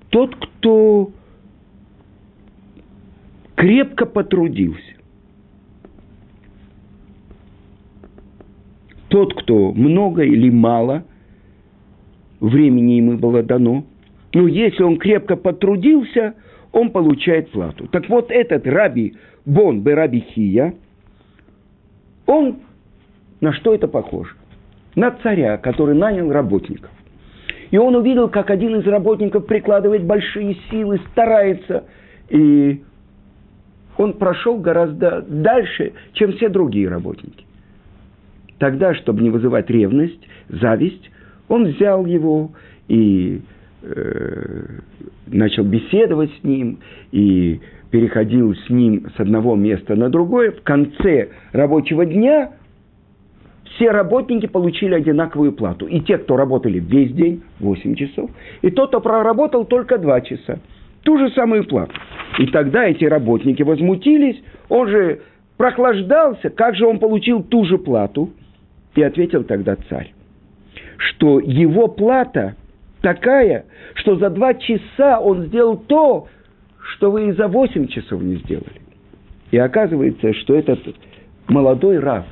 тот, 0.09 0.35
кто 0.35 1.11
крепко 3.55 4.05
потрудился. 4.05 4.81
Тот, 9.07 9.33
кто 9.33 9.71
много 9.71 10.23
или 10.23 10.49
мало 10.49 11.05
времени 12.39 12.93
ему 12.93 13.17
было 13.17 13.43
дано, 13.43 13.85
но 14.33 14.47
если 14.47 14.83
он 14.83 14.97
крепко 14.97 15.37
потрудился, 15.37 16.35
он 16.71 16.89
получает 16.89 17.49
плату. 17.51 17.87
Так 17.87 18.09
вот 18.09 18.29
этот 18.29 18.67
раби 18.67 19.15
Бон 19.45 19.81
Берабихия, 19.81 20.75
он 22.25 22.57
на 23.39 23.53
что 23.53 23.73
это 23.73 23.87
похоже? 23.87 24.31
На 24.95 25.11
царя, 25.11 25.57
который 25.57 25.95
нанял 25.95 26.31
работников. 26.31 26.89
И 27.71 27.77
он 27.77 27.95
увидел, 27.95 28.29
как 28.29 28.49
один 28.49 28.75
из 28.77 28.87
работников 28.87 29.45
прикладывает 29.45 30.03
большие 30.03 30.57
силы, 30.69 30.99
старается, 31.11 31.85
и 32.29 32.81
он 33.97 34.13
прошел 34.13 34.57
гораздо 34.57 35.21
дальше, 35.21 35.93
чем 36.13 36.33
все 36.33 36.49
другие 36.49 36.89
работники. 36.89 37.45
Тогда, 38.57 38.93
чтобы 38.93 39.21
не 39.21 39.29
вызывать 39.29 39.69
ревность, 39.69 40.27
зависть, 40.49 41.11
он 41.47 41.65
взял 41.65 42.05
его 42.05 42.51
и 42.87 43.41
э, 43.81 44.65
начал 45.27 45.63
беседовать 45.63 46.31
с 46.39 46.43
ним, 46.43 46.79
и 47.11 47.59
переходил 47.91 48.55
с 48.55 48.69
ним 48.69 49.07
с 49.15 49.19
одного 49.19 49.55
места 49.55 49.95
на 49.95 50.09
другое. 50.09 50.51
В 50.51 50.61
конце 50.63 51.29
рабочего 51.51 52.05
дня 52.05 52.51
все 53.75 53.91
работники 53.91 54.47
получили 54.47 54.93
одинаковую 54.93 55.51
плату. 55.51 55.85
И 55.87 55.99
те, 56.01 56.17
кто 56.17 56.37
работали 56.37 56.79
весь 56.79 57.11
день, 57.13 57.43
8 57.59 57.95
часов, 57.95 58.31
и 58.61 58.71
тот, 58.71 58.89
кто 58.89 59.01
проработал 59.01 59.65
только 59.65 59.97
2 59.97 60.21
часа. 60.21 60.59
Ту 61.05 61.19
же 61.19 61.29
самую 61.29 61.65
плату. 61.65 61.93
И 62.39 62.47
тогда 62.47 62.85
эти 62.85 63.05
работники 63.05 63.61
возмутились, 63.61 64.41
он 64.69 64.89
же 64.89 65.21
прохлаждался, 65.55 66.49
как 66.49 66.75
же 66.75 66.85
он 66.85 66.99
получил 66.99 67.43
ту 67.43 67.63
же 67.63 67.77
плату? 67.77 68.31
И 68.95 69.03
ответил 69.03 69.43
тогда 69.43 69.77
царь, 69.89 70.13
что 70.97 71.39
его 71.39 71.87
плата 71.87 72.55
такая, 73.01 73.65
что 73.93 74.15
за 74.15 74.29
два 74.31 74.55
часа 74.55 75.19
он 75.19 75.45
сделал 75.45 75.77
то, 75.77 76.27
что 76.95 77.11
вы 77.11 77.29
и 77.29 77.31
за 77.33 77.47
восемь 77.47 77.87
часов 77.87 78.21
не 78.21 78.37
сделали. 78.37 78.81
И 79.51 79.57
оказывается, 79.57 80.33
что 80.33 80.55
этот 80.55 80.79
молодой 81.47 81.99
раб, 81.99 82.25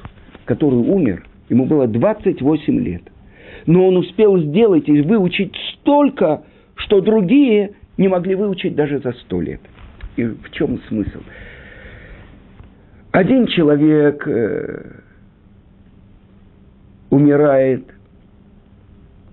который 0.46 0.80
умер, 0.80 1.26
ему 1.50 1.66
было 1.66 1.86
28 1.86 2.80
лет, 2.80 3.04
но 3.68 3.88
он 3.88 3.98
успел 3.98 4.40
сделать 4.40 4.90
и 4.90 5.02
выучить 5.02 5.54
столько, 5.80 6.44
что 6.76 7.02
другие 7.02 7.76
не 7.98 8.08
могли 8.08 8.36
выучить 8.36 8.76
даже 8.76 9.00
за 9.00 9.14
сто 9.14 9.42
лет. 9.42 9.62
И 10.16 10.24
в 10.24 10.50
чем 10.52 10.80
смысл? 10.88 11.20
Один 13.12 13.46
человек 13.48 14.28
э, 14.28 14.92
умирает 17.10 17.86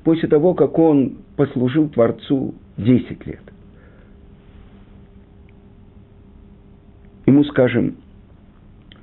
после 0.04 0.28
того, 0.28 0.54
как 0.54 0.78
он 0.78 1.18
послужил 1.36 1.88
Творцу 1.88 2.54
10 2.76 3.26
лет. 3.26 3.40
Ему, 7.26 7.44
скажем, 7.44 7.96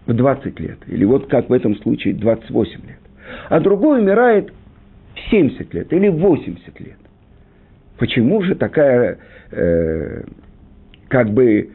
в 0.05 0.13
20 0.13 0.59
лет, 0.59 0.77
или 0.87 1.05
вот 1.05 1.27
как 1.27 1.49
в 1.49 1.53
этом 1.53 1.75
случае 1.77 2.13
28 2.13 2.81
лет. 2.85 2.99
А 3.49 3.59
другой 3.59 4.01
умирает 4.01 4.53
в 5.15 5.29
70 5.31 5.73
лет 5.73 5.91
или 5.91 6.07
в 6.07 6.17
80 6.17 6.79
лет. 6.79 6.97
Почему 7.97 8.41
же 8.43 8.55
такая, 8.55 9.17
э, 9.51 10.23
как 11.07 11.31
бы, 11.31 11.71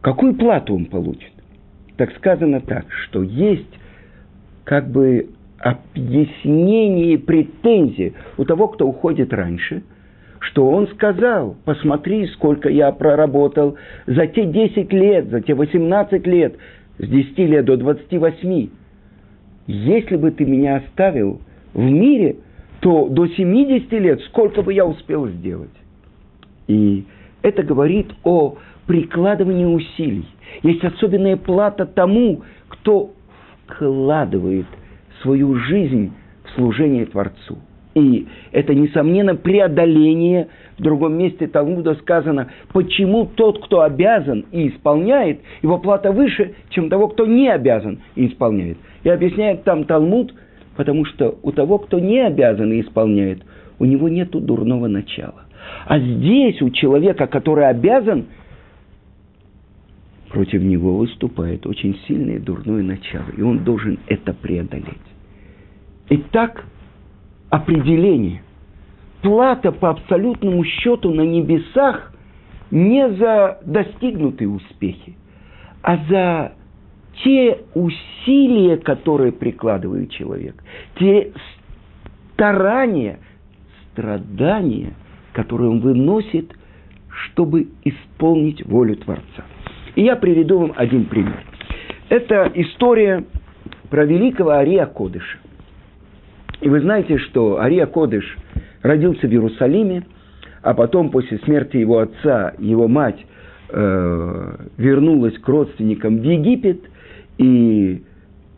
какую 0.00 0.34
плату 0.34 0.74
он 0.74 0.86
получит? 0.86 1.32
Так 1.96 2.12
сказано 2.16 2.60
так, 2.60 2.86
что 2.90 3.22
есть 3.22 3.78
как 4.64 4.88
бы 4.88 5.28
объяснение 5.58 7.14
и 7.14 7.16
претензии 7.16 8.14
у 8.36 8.44
того, 8.44 8.68
кто 8.68 8.88
уходит 8.88 9.32
раньше, 9.32 9.82
что 10.40 10.68
он 10.68 10.88
сказал, 10.88 11.56
посмотри, 11.64 12.26
сколько 12.28 12.68
я 12.68 12.90
проработал 12.90 13.76
за 14.06 14.26
те 14.26 14.44
10 14.44 14.92
лет, 14.92 15.28
за 15.28 15.40
те 15.40 15.54
18 15.54 16.26
лет, 16.26 16.56
с 16.98 17.06
10 17.06 17.38
лет 17.38 17.64
до 17.64 17.76
28. 17.76 18.68
Если 19.68 20.16
бы 20.16 20.32
ты 20.32 20.44
меня 20.44 20.78
оставил 20.78 21.40
в 21.74 21.80
мире, 21.80 22.36
то 22.82 23.08
до 23.08 23.26
70 23.26 23.90
лет 23.92 24.20
сколько 24.28 24.62
бы 24.62 24.72
я 24.72 24.84
успел 24.84 25.26
сделать? 25.28 25.70
И 26.68 27.04
это 27.40 27.62
говорит 27.62 28.12
о 28.22 28.58
прикладывании 28.86 29.64
усилий. 29.64 30.26
Есть 30.62 30.84
особенная 30.84 31.36
плата 31.36 31.86
тому, 31.86 32.42
кто 32.68 33.12
вкладывает– 33.66 34.66
свою 35.22 35.56
жизнь 35.56 36.12
в 36.44 36.50
служение 36.56 37.06
Творцу. 37.06 37.58
И 37.94 38.26
это, 38.52 38.74
несомненно, 38.74 39.34
преодоление. 39.34 40.48
В 40.78 40.82
другом 40.82 41.18
месте 41.18 41.46
Талмуда 41.46 41.94
сказано, 41.96 42.48
почему 42.72 43.26
тот, 43.26 43.64
кто 43.64 43.82
обязан 43.82 44.46
и 44.50 44.68
исполняет, 44.68 45.40
его 45.60 45.78
плата 45.78 46.10
выше, 46.10 46.54
чем 46.70 46.88
того, 46.88 47.08
кто 47.08 47.26
не 47.26 47.48
обязан 47.48 48.00
и 48.14 48.28
исполняет. 48.28 48.78
И 49.04 49.10
объясняет 49.10 49.64
там 49.64 49.84
Талмуд, 49.84 50.34
потому 50.76 51.04
что 51.04 51.38
у 51.42 51.52
того, 51.52 51.78
кто 51.78 51.98
не 51.98 52.20
обязан 52.20 52.72
и 52.72 52.80
исполняет, 52.80 53.42
у 53.78 53.84
него 53.84 54.08
нет 54.08 54.30
дурного 54.30 54.88
начала. 54.88 55.44
А 55.86 55.98
здесь 55.98 56.60
у 56.62 56.70
человека, 56.70 57.26
который 57.26 57.68
обязан, 57.68 58.26
против 60.30 60.62
него 60.62 60.96
выступает 60.96 61.66
очень 61.66 61.98
сильное 62.06 62.40
дурное 62.40 62.82
начало, 62.82 63.26
и 63.36 63.42
он 63.42 63.64
должен 63.64 63.98
это 64.06 64.32
преодолеть. 64.32 64.86
Итак, 66.08 66.64
определение. 67.50 68.42
Плата 69.20 69.70
по 69.70 69.90
абсолютному 69.90 70.64
счету 70.64 71.12
на 71.12 71.22
небесах 71.22 72.12
не 72.70 73.08
за 73.10 73.60
достигнутые 73.64 74.48
успехи, 74.48 75.16
а 75.82 75.98
за 76.08 76.52
те 77.24 77.58
усилия, 77.74 78.76
которые 78.78 79.32
прикладывает 79.32 80.10
человек, 80.10 80.54
те 80.98 81.32
старания, 82.34 83.18
страдания, 83.90 84.94
которые 85.32 85.70
он 85.70 85.80
выносит, 85.80 86.52
чтобы 87.08 87.68
исполнить 87.84 88.64
волю 88.66 88.96
Творца. 88.96 89.44
И 89.94 90.02
я 90.02 90.16
приведу 90.16 90.58
вам 90.58 90.72
один 90.76 91.04
пример. 91.04 91.44
Это 92.08 92.50
история 92.54 93.24
про 93.90 94.04
великого 94.04 94.50
Ария 94.50 94.86
Кодыша. 94.86 95.38
И 96.60 96.68
вы 96.68 96.80
знаете, 96.80 97.18
что 97.18 97.60
Ария 97.60 97.86
Кодыш 97.86 98.36
родился 98.82 99.26
в 99.26 99.30
Иерусалиме, 99.30 100.04
а 100.62 100.74
потом 100.74 101.10
после 101.10 101.38
смерти 101.38 101.76
его 101.76 101.98
отца, 101.98 102.54
его 102.58 102.88
мать 102.88 103.18
э, 103.68 104.56
вернулась 104.76 105.36
к 105.38 105.48
родственникам 105.48 106.18
в 106.18 106.22
Египет, 106.22 106.80
и 107.38 108.02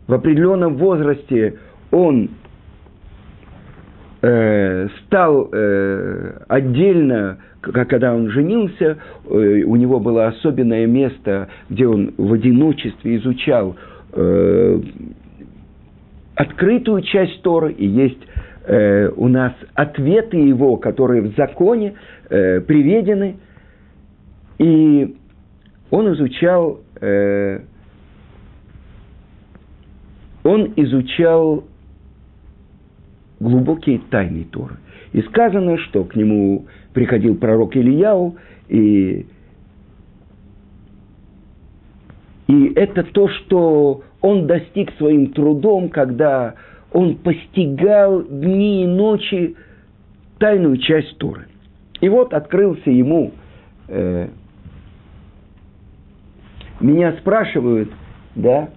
в 0.07 0.13
определенном 0.13 0.75
возрасте 0.77 1.55
он 1.91 2.29
э, 4.21 4.87
стал 5.05 5.49
э, 5.51 6.37
отдельно, 6.47 7.37
когда 7.61 8.13
он 8.13 8.29
женился, 8.29 8.97
э, 9.25 9.63
у 9.63 9.75
него 9.75 9.99
было 9.99 10.27
особенное 10.27 10.85
место, 10.85 11.49
где 11.69 11.87
он 11.87 12.13
в 12.17 12.33
одиночестве 12.33 13.17
изучал 13.17 13.75
э, 14.13 14.81
открытую 16.35 17.01
часть 17.01 17.41
Торы, 17.41 17.71
и 17.71 17.85
есть 17.85 18.19
э, 18.65 19.09
у 19.15 19.27
нас 19.27 19.53
ответы 19.73 20.37
его, 20.37 20.77
которые 20.77 21.21
в 21.21 21.35
законе 21.35 21.93
э, 22.29 22.61
приведены. 22.61 23.37
И 24.57 25.15
он 25.91 26.13
изучал, 26.13 26.79
э, 27.01 27.59
он 30.45 30.73
изучал 30.75 31.63
глубокие 33.39 33.99
тайны 34.11 34.45
Торы. 34.45 34.75
И 35.11 35.21
сказано, 35.23 35.77
что 35.79 36.03
к 36.03 36.15
нему 36.15 36.67
приходил 36.93 37.35
пророк 37.35 37.75
Ильяу, 37.75 38.35
и, 38.69 39.25
и 42.47 42.73
это 42.75 43.03
то, 43.03 43.27
что 43.27 44.03
он 44.21 44.45
достиг 44.45 44.91
своим 44.97 45.33
трудом, 45.33 45.89
когда 45.89 46.53
он 46.93 47.15
постигал 47.15 48.23
дни 48.23 48.83
и 48.83 48.87
ночи 48.87 49.55
тайную 50.37 50.77
часть 50.77 51.17
Торы. 51.17 51.47
И 52.01 52.09
вот 52.09 52.33
открылся 52.33 52.91
ему, 52.91 53.31
э, 53.87 54.27
меня 56.79 57.13
спрашивают, 57.13 57.89
да, 58.35 58.69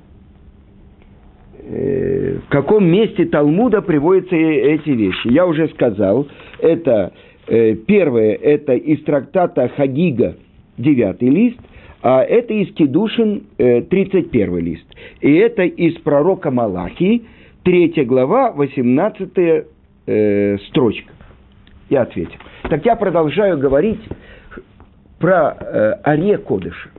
в 1.60 2.48
каком 2.48 2.86
месте 2.86 3.26
Талмуда 3.26 3.82
приводятся 3.82 4.36
эти 4.36 4.90
вещи. 4.90 5.28
Я 5.28 5.46
уже 5.46 5.68
сказал, 5.68 6.28
это 6.60 7.12
э, 7.46 7.74
первое, 7.74 8.34
это 8.34 8.74
из 8.74 9.02
трактата 9.04 9.68
Хагига, 9.76 10.36
девятый 10.76 11.28
лист, 11.28 11.58
а 12.02 12.22
это 12.22 12.54
из 12.54 12.72
Кедушин, 12.74 13.44
э, 13.58 13.82
31 13.82 14.58
лист. 14.58 14.86
И 15.20 15.34
это 15.34 15.62
из 15.62 15.94
пророка 16.00 16.50
Малахи, 16.50 17.24
третья 17.64 18.04
глава, 18.04 18.52
18 18.52 19.64
э, 20.06 20.58
строчка. 20.68 21.12
Я 21.90 22.02
ответил. 22.02 22.38
Так 22.62 22.84
я 22.84 22.96
продолжаю 22.96 23.58
говорить 23.58 24.00
про 25.18 25.56
э, 25.58 25.94
Аре 26.04 26.38
Кодыша. 26.38 26.90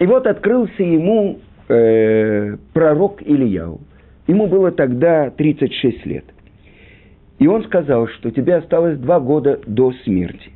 И 0.00 0.06
вот 0.06 0.26
открылся 0.26 0.82
ему 0.82 1.38
э, 1.68 2.56
пророк 2.72 3.22
Ильяу. 3.22 3.80
Ему 4.26 4.46
было 4.46 4.70
тогда 4.70 5.30
36 5.30 6.06
лет. 6.06 6.24
И 7.38 7.46
он 7.46 7.64
сказал, 7.64 8.08
что 8.08 8.30
тебе 8.30 8.56
осталось 8.56 8.98
два 8.98 9.20
года 9.20 9.60
до 9.66 9.92
смерти. 10.04 10.50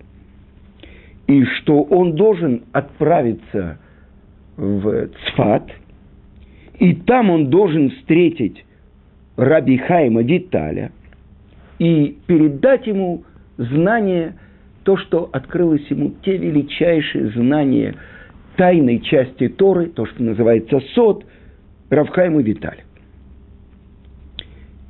И 1.26 1.44
что 1.44 1.82
он 1.82 2.14
должен 2.14 2.62
отправиться 2.72 3.78
в 4.56 5.08
Цфат, 5.08 5.70
и 6.78 6.94
там 6.94 7.30
он 7.30 7.50
должен 7.50 7.90
встретить 7.90 8.64
Раби 9.36 9.76
Хайма 9.78 10.22
Деталя 10.22 10.92
и 11.78 12.16
передать 12.26 12.86
ему 12.86 13.24
знание, 13.56 14.34
то, 14.84 14.96
что 14.96 15.28
открылось 15.32 15.86
ему, 15.90 16.14
те 16.24 16.36
величайшие 16.36 17.30
знания 17.30 17.94
тайной 18.58 18.98
части 18.98 19.48
Торы, 19.48 19.86
то, 19.86 20.04
что 20.04 20.22
называется 20.22 20.80
сот, 20.94 21.24
Равхайма 21.90 22.42
Виталь. 22.42 22.82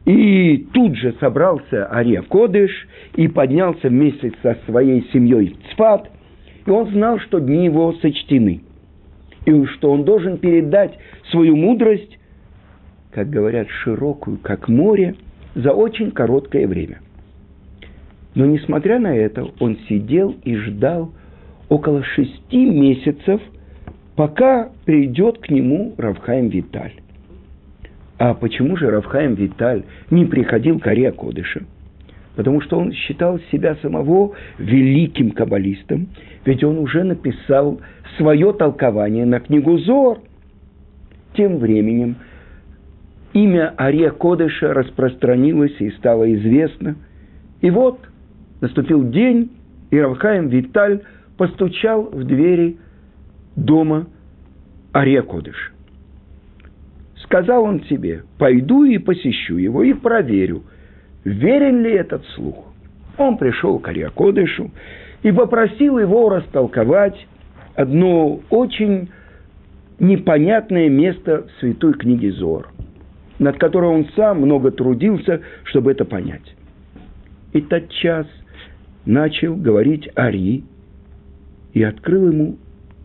И 0.06 0.66
тут 0.72 0.96
же 0.96 1.14
собрался 1.20 1.86
Ария 1.92 2.22
Кодыш 2.22 2.70
и 3.14 3.28
поднялся 3.28 3.88
вместе 3.88 4.32
со 4.42 4.56
своей 4.64 5.06
семьей 5.12 5.54
в 5.54 5.74
Цфат, 5.74 6.10
и 6.64 6.70
он 6.70 6.90
знал, 6.92 7.18
что 7.20 7.40
дни 7.40 7.66
его 7.66 7.92
сочтены, 7.92 8.62
и 9.44 9.64
что 9.66 9.92
он 9.92 10.04
должен 10.04 10.38
передать 10.38 10.98
свою 11.30 11.54
мудрость, 11.54 12.18
как 13.12 13.28
говорят, 13.28 13.68
широкую, 13.68 14.38
как 14.38 14.68
море, 14.68 15.14
за 15.54 15.72
очень 15.72 16.10
короткое 16.10 16.66
время. 16.66 17.00
Но 18.34 18.46
несмотря 18.46 18.98
на 18.98 19.14
это, 19.14 19.46
он 19.60 19.76
сидел 19.90 20.34
и 20.42 20.56
ждал 20.56 21.12
около 21.68 22.02
шести 22.02 22.64
месяцев, 22.64 23.42
пока 24.18 24.70
придет 24.84 25.38
к 25.38 25.48
нему 25.48 25.94
Равхаим 25.96 26.48
Виталь. 26.48 26.94
А 28.18 28.34
почему 28.34 28.76
же 28.76 28.90
Равхаим 28.90 29.34
Виталь 29.34 29.84
не 30.10 30.24
приходил 30.24 30.80
к 30.80 30.88
Аре 30.88 31.12
Кодыша? 31.12 31.62
Потому 32.34 32.60
что 32.60 32.80
он 32.80 32.90
считал 32.90 33.38
себя 33.52 33.76
самого 33.76 34.32
великим 34.58 35.30
каббалистом, 35.30 36.08
ведь 36.44 36.64
он 36.64 36.78
уже 36.78 37.04
написал 37.04 37.80
свое 38.16 38.52
толкование 38.54 39.24
на 39.24 39.38
книгу 39.38 39.78
Зор. 39.78 40.18
Тем 41.34 41.58
временем 41.58 42.16
имя 43.34 43.72
Аре 43.76 44.10
Кодыша 44.10 44.74
распространилось 44.74 45.76
и 45.78 45.90
стало 45.92 46.34
известно. 46.34 46.96
И 47.60 47.70
вот 47.70 48.00
наступил 48.60 49.08
день, 49.08 49.52
и 49.92 50.00
Равхаим 50.00 50.48
Виталь 50.48 51.02
постучал 51.36 52.02
в 52.02 52.24
двери 52.24 52.78
дома 53.64 54.06
Аре 54.92 55.22
Кодыша. 55.22 55.72
Сказал 57.24 57.64
он 57.64 57.82
себе, 57.84 58.22
пойду 58.38 58.84
и 58.84 58.98
посещу 58.98 59.56
его 59.56 59.82
и 59.82 59.92
проверю, 59.92 60.62
верен 61.24 61.82
ли 61.82 61.92
этот 61.92 62.24
слух. 62.34 62.72
Он 63.18 63.36
пришел 63.36 63.78
к 63.80 63.88
Ариакодышу 63.88 64.70
и 65.22 65.32
попросил 65.32 65.98
его 65.98 66.28
растолковать 66.28 67.26
одно 67.74 68.40
очень 68.48 69.10
непонятное 69.98 70.88
место 70.88 71.46
в 71.48 71.60
святой 71.60 71.94
книге 71.94 72.30
Зор, 72.32 72.68
над 73.40 73.58
которой 73.58 73.90
он 73.90 74.06
сам 74.14 74.40
много 74.40 74.70
трудился, 74.70 75.42
чтобы 75.64 75.90
это 75.90 76.04
понять. 76.04 76.54
И 77.52 77.60
тот 77.60 77.90
час 77.90 78.26
начал 79.04 79.56
говорить 79.56 80.08
Ари 80.14 80.64
и 81.72 81.82
открыл 81.82 82.30
ему 82.30 82.56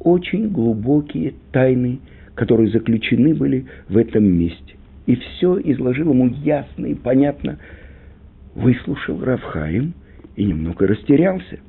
очень 0.03 0.49
глубокие 0.49 1.33
тайны 1.51 1.99
которые 2.35 2.69
заключены 2.69 3.33
были 3.33 3.65
в 3.89 3.97
этом 3.97 4.23
месте. 4.23 4.75
И 5.05 5.15
все 5.15 5.59
изложил 5.59 6.11
ему 6.11 6.27
ясно 6.27 6.87
и 6.87 6.95
понятно. 6.95 7.59
Выслушал 8.55 9.23
Равхаим 9.23 9.93
и 10.35 10.45
немного 10.45 10.87
растерялся. 10.87 11.59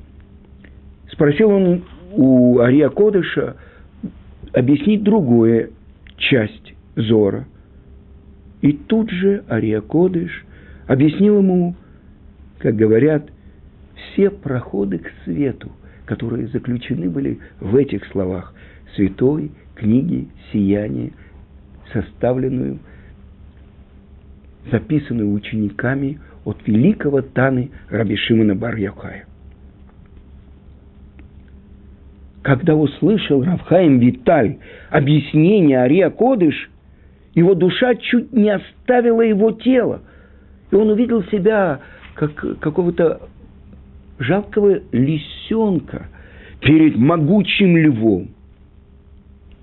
Спросил 1.11 1.51
он 1.51 1.85
у 2.13 2.59
Ария 2.59 2.89
Кодыша 2.89 3.57
объяснить 4.53 5.03
другую 5.03 5.71
часть 6.17 6.75
Зора. 6.97 7.47
И 8.61 8.73
тут 8.73 9.11
же 9.11 9.45
Ария 9.51 9.81
Кодыш 9.81 10.45
объяснил 10.87 11.39
ему, 11.39 11.75
как 12.59 12.77
говорят, 12.77 13.29
все 13.95 14.31
проходы 14.31 14.99
к 14.99 15.11
свету, 15.25 15.71
которые 16.07 16.49
заключены 16.49 17.09
были 17.09 17.39
в 17.61 17.75
этих 17.77 18.05
словах. 18.07 18.55
Святой 18.95 19.51
книги 19.75 20.29
«Сияние», 20.53 21.13
составленную, 21.93 22.79
записанную 24.71 25.33
учениками 25.33 26.21
от 26.45 26.59
великого 26.67 27.23
Таны 27.23 27.71
Раби 27.91 28.17
Шимона 28.17 28.55
бар 28.55 28.77
-Яхая. 28.77 29.25
Когда 32.43 32.75
услышал 32.75 33.43
Равхаим 33.43 33.99
Виталь 33.99 34.59
объяснение 34.91 35.79
Ария 35.79 36.11
Кодыш, 36.11 36.71
его 37.35 37.55
душа 37.55 37.95
чуть 37.95 38.33
не 38.33 38.51
оставила 38.51 39.23
его 39.23 39.51
тело, 39.53 40.03
и 40.71 40.75
он 40.75 40.91
увидел 40.91 41.25
себя 41.25 41.81
как 42.15 42.61
какого-то 42.61 43.23
жалкого 44.19 44.81
лисенка 44.93 46.09
перед 46.61 46.97
могучим 46.97 47.77
львом. 47.77 48.29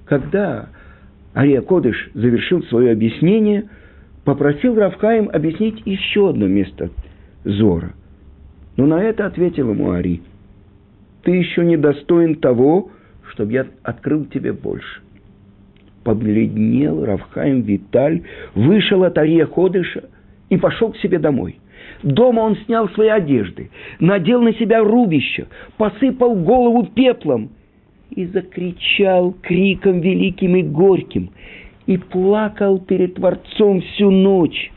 Когда 0.06 0.70
Ария 1.36 1.62
Кодыш 1.62 2.12
завершил 2.14 2.64
свое 2.64 2.92
объяснение, 2.92 3.70
попросил 4.26 4.76
Равкаем 4.76 5.30
объяснить 5.32 5.82
еще 5.86 6.30
одно 6.30 6.48
место 6.48 6.90
Зора. 7.44 7.94
Но 8.78 8.86
на 8.86 9.02
это 9.02 9.26
ответил 9.26 9.70
ему 9.72 9.92
Ари. 9.92 10.22
Ты 11.24 11.32
еще 11.32 11.64
не 11.64 11.78
достоин 11.78 12.36
того, 12.36 12.92
чтобы 13.32 13.54
я 13.54 13.68
открыл 13.84 14.26
тебе 14.26 14.54
больше. 14.54 15.02
Побледнел 16.04 17.06
Равхаим 17.06 17.62
Виталь, 17.62 18.24
вышел 18.56 19.04
от 19.04 19.18
Ария 19.18 19.46
Кодыша 19.46 20.10
и 20.50 20.58
пошел 20.58 20.92
к 20.92 20.98
себе 20.98 21.20
домой. 21.20 21.61
Дома 22.04 22.42
он 22.42 22.56
снял 22.66 22.90
свои 22.90 23.10
одежды, 23.10 23.70
надел 24.00 24.42
на 24.42 24.54
себя 24.54 24.84
рубище, 24.84 25.48
посыпал 25.78 26.36
голову 26.36 26.86
пеплом– 26.86 27.50
и 28.12 28.26
закричал 28.26 29.34
криком 29.42 30.02
великим 30.02 30.56
и 30.58 30.64
горьким, 30.64 31.32
и 31.88 31.98
плакал 31.98 32.80
перед 32.80 33.16
Творцом 33.16 33.82
всю 33.82 34.12
ночь, 34.12 34.72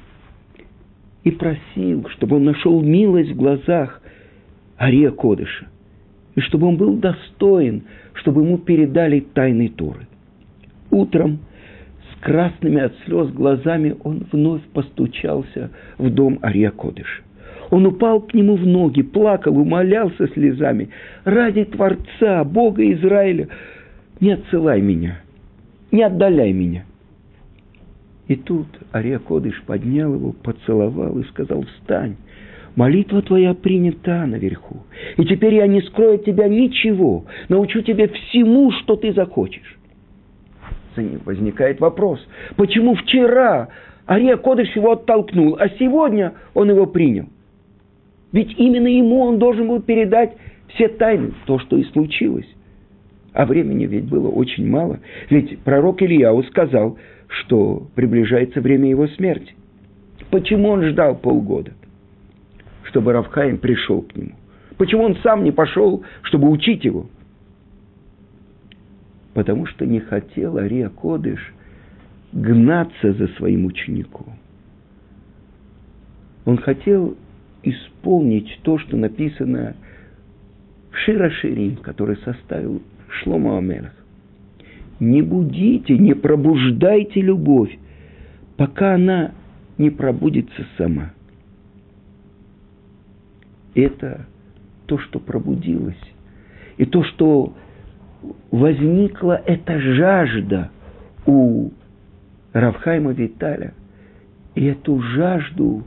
и 1.24 1.30
просил, 1.30 2.08
чтобы 2.10 2.36
он 2.36 2.44
нашел 2.44 2.80
милость 2.80 3.30
в 3.30 3.36
глазах 3.36 4.00
Ария 4.78 5.10
Кодыша, 5.10 5.66
и 6.36 6.40
чтобы 6.40 6.68
он 6.68 6.76
был 6.76 6.94
достоин, 6.96 7.84
чтобы 8.14 8.42
ему 8.42 8.58
передали 8.58 9.20
тайны 9.20 9.68
Торы. 9.68 10.06
Утром 10.90 11.40
красными 12.24 12.80
от 12.80 12.94
слез 13.04 13.28
глазами 13.30 13.96
он 14.02 14.26
вновь 14.32 14.62
постучался 14.72 15.70
в 15.98 16.08
дом 16.10 16.38
Ария 16.42 16.70
Кодыша. 16.70 17.22
Он 17.70 17.86
упал 17.86 18.20
к 18.22 18.32
нему 18.32 18.56
в 18.56 18.66
ноги, 18.66 19.02
плакал, 19.02 19.58
умолялся 19.58 20.26
слезами. 20.28 20.88
«Ради 21.24 21.64
Творца, 21.64 22.42
Бога 22.44 22.90
Израиля, 22.92 23.48
не 24.20 24.32
отсылай 24.32 24.80
меня, 24.80 25.20
не 25.92 26.02
отдаляй 26.02 26.52
меня». 26.52 26.84
И 28.26 28.36
тут 28.36 28.68
Ария 28.94 29.18
Кодыш 29.18 29.62
поднял 29.66 30.14
его, 30.14 30.32
поцеловал 30.32 31.18
и 31.18 31.24
сказал, 31.24 31.62
«Встань, 31.62 32.16
молитва 32.74 33.20
твоя 33.20 33.52
принята 33.52 34.24
наверху, 34.24 34.84
и 35.18 35.26
теперь 35.26 35.56
я 35.56 35.66
не 35.66 35.82
скрою 35.82 36.14
от 36.14 36.24
тебя 36.24 36.48
ничего, 36.48 37.26
научу 37.50 37.82
тебя 37.82 38.08
всему, 38.08 38.70
что 38.70 38.96
ты 38.96 39.12
захочешь». 39.12 39.78
За 40.96 41.02
ним 41.02 41.20
возникает 41.24 41.80
вопрос, 41.80 42.24
почему 42.56 42.94
вчера 42.94 43.68
Ария 44.08 44.36
Кодыш 44.36 44.74
его 44.76 44.92
оттолкнул, 44.92 45.56
а 45.58 45.68
сегодня 45.70 46.34
он 46.54 46.70
его 46.70 46.86
принял? 46.86 47.26
Ведь 48.32 48.54
именно 48.58 48.88
ему 48.88 49.20
он 49.20 49.38
должен 49.38 49.68
был 49.68 49.80
передать 49.80 50.36
все 50.68 50.88
тайны, 50.88 51.32
то, 51.46 51.58
что 51.58 51.76
и 51.76 51.84
случилось. 51.84 52.48
А 53.32 53.46
времени 53.46 53.86
ведь 53.86 54.04
было 54.04 54.28
очень 54.28 54.68
мало. 54.68 55.00
Ведь 55.30 55.58
пророк 55.60 56.02
Ильяу 56.02 56.42
сказал, 56.44 56.98
что 57.26 57.88
приближается 57.94 58.60
время 58.60 58.90
его 58.90 59.08
смерти. 59.08 59.54
Почему 60.30 60.68
он 60.68 60.84
ждал 60.84 61.16
полгода? 61.16 61.72
Чтобы 62.84 63.12
Равхаим 63.12 63.58
пришел 63.58 64.02
к 64.02 64.16
нему. 64.16 64.32
Почему 64.76 65.04
он 65.04 65.16
сам 65.22 65.44
не 65.44 65.52
пошел, 65.52 66.04
чтобы 66.22 66.48
учить 66.50 66.84
его? 66.84 67.06
Потому 69.34 69.66
что 69.66 69.84
не 69.84 70.00
хотел 70.00 70.56
Ария 70.56 70.88
Кодыш 70.88 71.52
гнаться 72.32 73.12
за 73.12 73.28
своим 73.28 73.66
учеником. 73.66 74.34
Он 76.44 76.58
хотел 76.58 77.16
исполнить 77.62 78.60
то, 78.62 78.78
что 78.78 78.96
написано 78.96 79.74
в 80.90 80.96
Широширим, 80.98 81.76
который 81.76 82.16
составил 82.18 82.82
Шлома 83.08 83.58
Амелах. 83.58 83.94
Не 85.00 85.22
будите, 85.22 85.98
не 85.98 86.14
пробуждайте 86.14 87.20
любовь, 87.20 87.76
пока 88.56 88.94
она 88.94 89.32
не 89.78 89.90
пробудится 89.90 90.66
сама. 90.78 91.12
Это 93.74 94.26
то, 94.86 94.98
что 94.98 95.18
пробудилось. 95.18 95.96
И 96.76 96.84
то, 96.84 97.02
что 97.02 97.54
возникла 98.50 99.40
эта 99.44 99.78
жажда 99.78 100.70
у 101.26 101.70
Равхайма 102.52 103.12
Виталя. 103.12 103.74
И 104.54 104.64
эту 104.64 105.00
жажду 105.00 105.82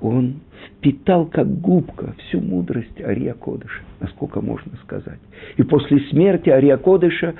он 0.00 0.40
впитал 0.66 1.26
как 1.26 1.60
губка 1.60 2.14
всю 2.18 2.40
мудрость 2.40 3.00
Ария 3.00 3.34
Кодыша, 3.34 3.82
насколько 4.00 4.40
можно 4.40 4.72
сказать. 4.82 5.20
И 5.56 5.62
после 5.62 6.00
смерти 6.10 6.50
Ария 6.50 6.76
Кодыша 6.76 7.34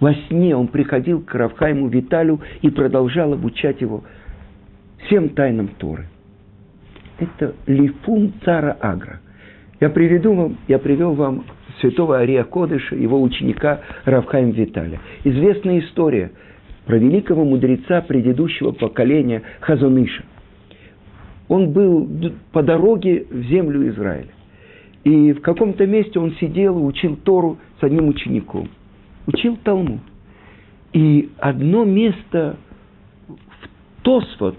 во 0.00 0.14
сне 0.14 0.54
он 0.54 0.68
приходил 0.68 1.22
к 1.22 1.34
Равхайму 1.34 1.88
Виталю 1.88 2.40
и 2.62 2.70
продолжал 2.70 3.32
обучать 3.32 3.80
его 3.80 4.04
всем 5.06 5.30
тайнам 5.30 5.68
Торы. 5.78 6.06
Это 7.18 7.54
Лифун 7.66 8.32
Цара 8.44 8.76
Агра. 8.80 9.20
Я, 9.80 9.90
приведу 9.90 10.34
вам, 10.34 10.56
я 10.66 10.78
привел 10.78 11.14
вам 11.14 11.44
святого 11.80 12.18
Ария 12.18 12.44
Кодыша, 12.44 12.96
его 12.96 13.20
ученика 13.22 13.80
Равхайм 14.04 14.50
Виталя. 14.50 15.00
Известная 15.24 15.80
история 15.80 16.32
про 16.86 16.96
великого 16.98 17.44
мудреца 17.44 18.00
предыдущего 18.00 18.72
поколения 18.72 19.42
Хазуныша– 19.60 20.24
он 21.48 21.72
был 21.72 22.08
по 22.52 22.62
дороге 22.62 23.26
в 23.30 23.42
землю 23.44 23.88
Израиля. 23.88 24.28
И 25.04 25.32
в 25.32 25.40
каком-то 25.40 25.86
месте 25.86 26.18
он 26.18 26.34
сидел 26.34 26.78
и 26.78 26.82
учил 26.82 27.16
Тору 27.16 27.58
с 27.80 27.84
одним 27.84 28.08
учеником. 28.08 28.68
Учил 29.26 29.56
Талмуд. 29.64 30.00
И 30.92 31.30
одно 31.38 31.84
место 31.84 32.56
в 33.26 34.02
Тосфот, 34.02 34.56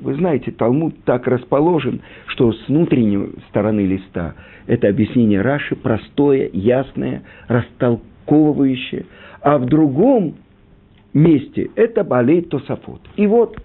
вы 0.00 0.14
знаете, 0.14 0.50
Талмуд 0.50 0.94
так 1.04 1.26
расположен, 1.26 2.00
что 2.26 2.52
с 2.52 2.68
внутренней 2.68 3.30
стороны 3.48 3.80
листа 3.80 4.34
это 4.66 4.88
объяснение 4.88 5.40
Раши 5.40 5.76
простое, 5.76 6.50
ясное, 6.52 7.22
растолковывающее, 7.48 9.06
а 9.40 9.58
в 9.58 9.66
другом 9.66 10.36
месте 11.12 11.70
это 11.74 12.04
Балей 12.04 12.42
Тосафот. 12.42 13.00
И 13.16 13.26
вот 13.26 13.58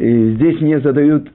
И 0.00 0.32
здесь 0.34 0.58
мне 0.62 0.80
задают 0.80 1.30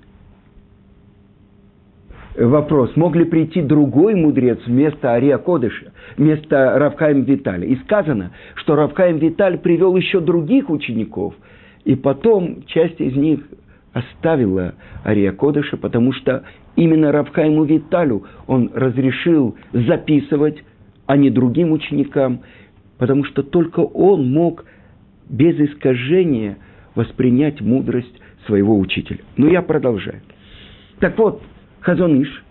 вопрос, 2.38 2.96
мог 2.96 3.16
ли 3.16 3.26
прийти 3.26 3.62
другой 3.62 4.16
мудрец 4.16 4.60
вместо 4.66 5.12
Ария 5.12 5.38
Кодыша, 5.38 5.92
вместо 6.18 6.78
Равхаем 6.78 7.24
Виталя. 7.24 7.66
И 7.66 7.76
сказано, 7.78 8.32
что 8.56 8.76
Равхаем 8.76 9.18
Виталь 9.18 9.58
привел 9.58 9.96
еще 9.96 10.20
других 10.20 10.70
учеников, 10.70 11.34
и 11.84 11.96
потом 11.96 12.64
часть 12.68 13.00
из 13.00 13.16
них 13.16 13.42
оставила 13.94 14.76
Ария 15.06 15.32
Кодыша, 15.32 15.78
потому 15.78 16.12
что 16.12 16.44
именно 16.76 17.12
Равхайму 17.12 17.64
Виталю 17.64 18.24
он 18.48 18.72
разрешил 18.74 19.56
записывать, 19.72 20.64
а 21.06 21.16
не 21.16 21.30
другим 21.30 21.72
ученикам, 21.72 22.42
потому 22.98 23.24
что 23.24 23.44
только 23.44 23.80
он 23.80 24.30
мог 24.32 24.66
без 25.30 25.58
искажения 25.60 26.58
воспринять 26.96 27.62
мудрость 27.62 28.20
своего 28.46 28.78
учителя. 28.78 29.20
Но 29.38 29.48
я 29.48 29.62
продолжаю. 29.62 30.22
Так 31.00 31.18
вот, 31.18 31.42
Хазоныш, 31.86 32.44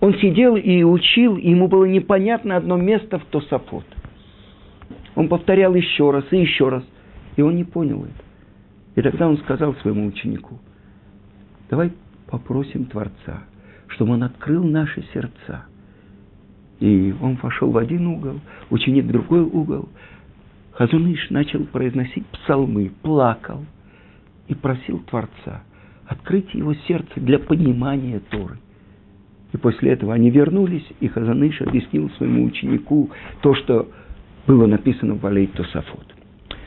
он 0.00 0.14
сидел 0.14 0.56
и 0.56 0.82
учил, 0.82 1.36
и 1.36 1.50
ему 1.50 1.68
было 1.68 1.84
непонятно 1.84 2.56
одно 2.56 2.78
место 2.78 3.18
в 3.18 3.24
Тософот. 3.26 3.84
Он 5.14 5.28
повторял 5.28 5.74
еще 5.74 6.10
раз 6.10 6.24
и 6.30 6.38
еще 6.38 6.70
раз, 6.70 6.82
и 7.36 7.42
он 7.42 7.56
не 7.56 7.64
понял 7.64 8.04
это. 8.04 8.24
И 8.94 9.02
тогда 9.02 9.28
он 9.28 9.36
сказал 9.40 9.74
своему 9.74 10.06
ученику, 10.06 10.58
давай 11.68 11.92
попросим 12.26 12.86
Творца, 12.86 13.42
чтобы 13.88 14.14
он 14.14 14.22
открыл 14.22 14.64
наши 14.64 15.04
сердца. 15.12 15.66
И 16.78 17.14
он 17.20 17.36
пошел 17.36 17.70
в 17.70 17.76
один 17.76 18.06
угол, 18.06 18.40
ученик 18.70 19.04
в 19.04 19.12
другой 19.12 19.42
угол, 19.42 19.86
Хазуныш 20.72 21.28
начал 21.28 21.62
произносить 21.66 22.24
псалмы, 22.28 22.90
плакал 23.02 23.66
и 24.48 24.54
просил 24.54 25.00
Творца 25.00 25.62
открыть 26.10 26.52
его 26.54 26.74
сердце 26.88 27.12
для 27.16 27.38
понимания 27.38 28.20
Торы. 28.30 28.58
И 29.52 29.56
после 29.56 29.92
этого 29.92 30.12
они 30.12 30.30
вернулись, 30.30 30.86
и 31.00 31.08
Хазаныш 31.08 31.60
объяснил 31.62 32.10
своему 32.10 32.44
ученику 32.44 33.10
то, 33.42 33.54
что 33.54 33.88
было 34.46 34.66
написано 34.66 35.14
в 35.14 35.24
Алей 35.24 35.46
Тосафот. 35.46 36.06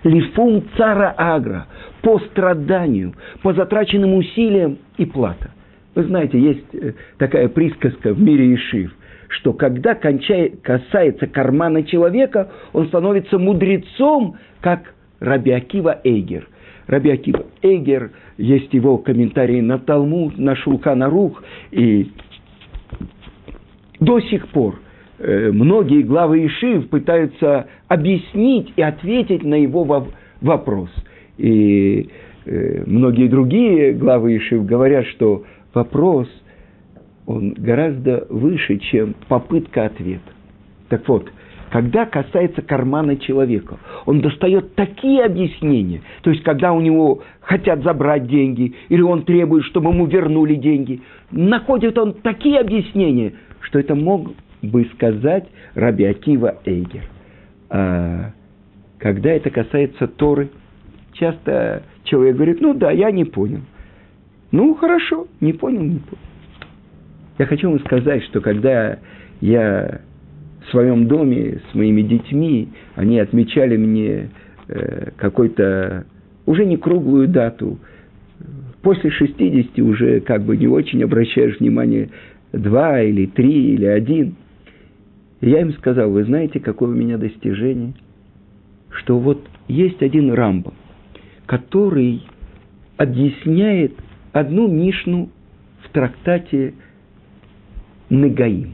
Лифум 0.03 0.63
цара 0.77 1.13
агра, 1.17 1.67
по 2.01 2.19
страданию, 2.19 3.13
по 3.41 3.53
затраченным 3.53 4.13
усилиям 4.15 4.77
и 4.97 5.05
плата. 5.05 5.51
Вы 5.95 6.03
знаете, 6.03 6.39
есть 6.39 6.65
э, 6.73 6.93
такая 7.17 7.47
присказка 7.47 8.13
в 8.13 8.21
мире 8.21 8.55
Ишив 8.55 8.93
что 9.35 9.51
когда 9.51 9.95
кончает, 9.95 10.61
касается 10.61 11.25
кармана 11.25 11.83
человека, 11.83 12.51
он 12.71 12.87
становится 12.89 13.39
мудрецом, 13.39 14.37
как 14.61 14.93
Раби 15.19 15.49
Акива 15.51 15.99
Эйгер. 16.03 16.47
Раби 16.87 17.11
Акива 17.11 17.45
Эйгер, 17.61 18.11
есть 18.37 18.73
его 18.73 18.97
комментарии 18.97 19.61
на 19.61 19.79
Талмуд, 19.79 20.37
на 20.37 20.55
Шулхана 20.55 21.09
Рух, 21.09 21.43
и 21.71 22.11
до 23.99 24.19
сих 24.19 24.47
пор 24.49 24.79
э, 25.19 25.51
многие 25.51 26.01
главы 26.01 26.45
Ишив 26.45 26.89
пытаются 26.89 27.67
объяснить 27.87 28.73
и 28.75 28.81
ответить 28.81 29.43
на 29.43 29.55
его 29.55 30.07
вопрос. 30.41 30.89
И 31.37 32.09
э, 32.45 32.83
многие 32.85 33.27
другие 33.27 33.93
главы 33.93 34.37
Ишив 34.37 34.65
говорят, 34.65 35.05
что 35.07 35.43
вопрос– 35.73 36.27
он 37.25 37.53
гораздо 37.53 38.25
выше, 38.29 38.77
чем 38.79 39.15
попытка 39.27 39.85
ответа. 39.85 40.31
Так 40.89 41.07
вот, 41.07 41.29
когда 41.73 42.05
касается 42.05 42.61
кармана 42.61 43.17
человека, 43.17 43.79
он 44.05 44.21
достает 44.21 44.75
такие 44.75 45.25
объяснения, 45.25 46.03
то 46.21 46.29
есть 46.29 46.43
когда 46.43 46.71
у 46.71 46.79
него 46.79 47.23
хотят 47.41 47.81
забрать 47.81 48.27
деньги, 48.27 48.75
или 48.89 49.01
он 49.01 49.23
требует, 49.23 49.63
чтобы 49.65 49.89
ему 49.89 50.05
вернули 50.05 50.53
деньги, 50.53 51.01
находит 51.31 51.97
он 51.97 52.13
такие 52.13 52.59
объяснения, 52.59 53.33
что 53.61 53.79
это 53.79 53.95
мог 53.95 54.33
бы 54.61 54.85
сказать 54.93 55.47
Раби 55.73 56.03
Акива 56.05 56.59
Эйгер. 56.63 57.05
А 57.71 58.33
когда 58.99 59.31
это 59.31 59.49
касается 59.49 60.05
Торы, 60.05 60.51
часто 61.13 61.81
человек 62.03 62.35
говорит, 62.35 62.61
ну 62.61 62.75
да, 62.75 62.91
я 62.91 63.09
не 63.09 63.25
понял. 63.25 63.61
Ну 64.51 64.75
хорошо, 64.75 65.25
не 65.41 65.53
понял, 65.53 65.81
не 65.81 65.97
понял. 65.97 66.21
Я 67.39 67.47
хочу 67.47 67.67
вам 67.67 67.79
сказать, 67.79 68.23
что 68.25 68.41
когда 68.41 68.99
я 69.41 70.01
в 70.65 70.71
своем 70.71 71.07
доме 71.07 71.61
с 71.71 71.75
моими 71.75 72.01
детьми, 72.01 72.69
они 72.95 73.19
отмечали 73.19 73.77
мне 73.77 74.29
э, 74.67 75.11
какой-то, 75.17 76.05
уже 76.45 76.65
не 76.65 76.77
круглую 76.77 77.27
дату, 77.27 77.79
после 78.81 79.09
60 79.09 79.79
уже 79.79 80.19
как 80.21 80.43
бы 80.43 80.57
не 80.57 80.67
очень 80.67 81.03
обращаешь 81.03 81.59
внимание 81.59 82.09
два 82.51 83.01
или 83.01 83.25
три 83.25 83.73
или 83.73 83.85
один. 83.85 84.35
И 85.41 85.49
я 85.49 85.61
им 85.61 85.73
сказал, 85.73 86.09
вы 86.09 86.23
знаете, 86.23 86.59
какое 86.59 86.89
у 86.89 86.93
меня 86.93 87.17
достижение? 87.17 87.93
Что 88.91 89.17
вот 89.17 89.41
есть 89.67 90.01
один 90.01 90.31
Рамбам, 90.31 90.75
который 91.45 92.21
объясняет 92.97 93.93
одну 94.31 94.67
Мишну 94.67 95.29
в 95.81 95.89
трактате 95.89 96.73
Негаим. 98.09 98.73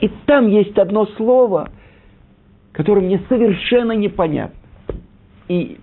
И 0.00 0.08
там 0.26 0.48
есть 0.48 0.78
одно 0.78 1.06
слово, 1.16 1.70
которое 2.72 3.00
мне 3.00 3.20
совершенно 3.28 3.92
непонятно. 3.92 4.58
И 5.48 5.78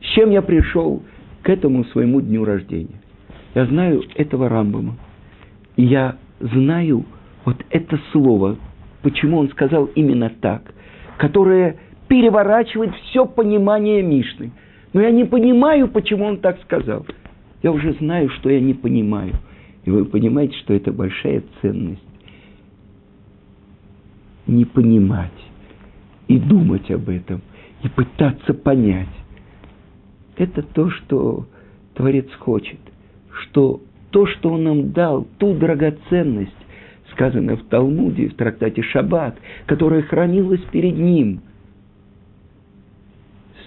с 0.00 0.06
чем 0.14 0.30
я 0.30 0.42
пришел 0.42 1.02
к 1.42 1.48
этому 1.48 1.84
своему 1.86 2.20
дню 2.20 2.44
рождения? 2.44 3.00
Я 3.54 3.66
знаю 3.66 4.02
этого 4.16 4.48
Рамбама. 4.48 4.96
И 5.76 5.84
я 5.84 6.16
знаю 6.40 7.04
вот 7.44 7.56
это 7.70 7.98
слово, 8.12 8.56
почему 9.02 9.38
он 9.38 9.50
сказал 9.50 9.86
именно 9.94 10.30
так, 10.40 10.74
которое 11.18 11.76
переворачивает 12.08 12.94
все 12.96 13.26
понимание 13.26 14.02
Мишны. 14.02 14.52
Но 14.92 15.00
я 15.00 15.10
не 15.10 15.24
понимаю, 15.24 15.88
почему 15.88 16.24
он 16.24 16.38
так 16.38 16.60
сказал. 16.62 17.06
Я 17.62 17.72
уже 17.72 17.92
знаю, 17.94 18.30
что 18.30 18.50
я 18.50 18.60
не 18.60 18.74
понимаю. 18.74 19.32
И 19.86 19.90
вы 19.90 20.04
понимаете, 20.04 20.58
что 20.58 20.74
это 20.74 20.92
большая 20.92 21.44
ценность. 21.62 22.02
Не 24.46 24.64
понимать 24.64 25.32
и 26.28 26.38
думать 26.38 26.90
об 26.90 27.08
этом, 27.08 27.40
и 27.82 27.88
пытаться 27.88 28.52
понять. 28.52 29.08
Это 30.36 30.62
то, 30.62 30.90
что 30.90 31.46
Творец 31.94 32.26
хочет, 32.40 32.80
что 33.30 33.80
то, 34.10 34.26
что 34.26 34.50
Он 34.50 34.64
нам 34.64 34.92
дал, 34.92 35.26
ту 35.38 35.54
драгоценность, 35.54 36.52
сказано 37.12 37.56
в 37.56 37.64
Талмуде, 37.66 38.28
в 38.28 38.34
трактате 38.34 38.82
Шаббат, 38.82 39.38
которая 39.66 40.02
хранилась 40.02 40.62
перед 40.72 40.96
Ним, 40.96 41.42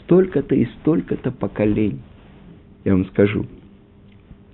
столько-то 0.03 0.53
и 0.53 0.65
столько-то 0.79 1.31
поколений. 1.31 2.01
Я 2.83 2.93
вам 2.93 3.05
скажу– 3.05 3.45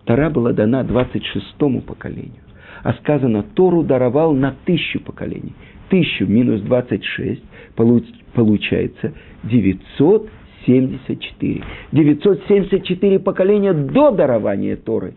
Тара 0.06 0.30
была 0.30 0.54
дана 0.54 0.84
26-му 0.84 1.82
поколению. 1.82 2.44
А 2.84 2.94
сказано, 2.94 3.44
Тору 3.56 3.84
даровал 3.84 4.34
на 4.34 4.56
тысячу 4.66 5.02
поколений. 5.02 5.54
Тысячу 5.90 6.26
минус 6.28 6.62
26 6.62 7.42
получается 7.76 9.14
974. 9.44 11.64
974 11.92 13.20
поколения 13.20 13.74
до 13.74 14.12
дарования 14.12 14.76
Торы. 14.76 15.16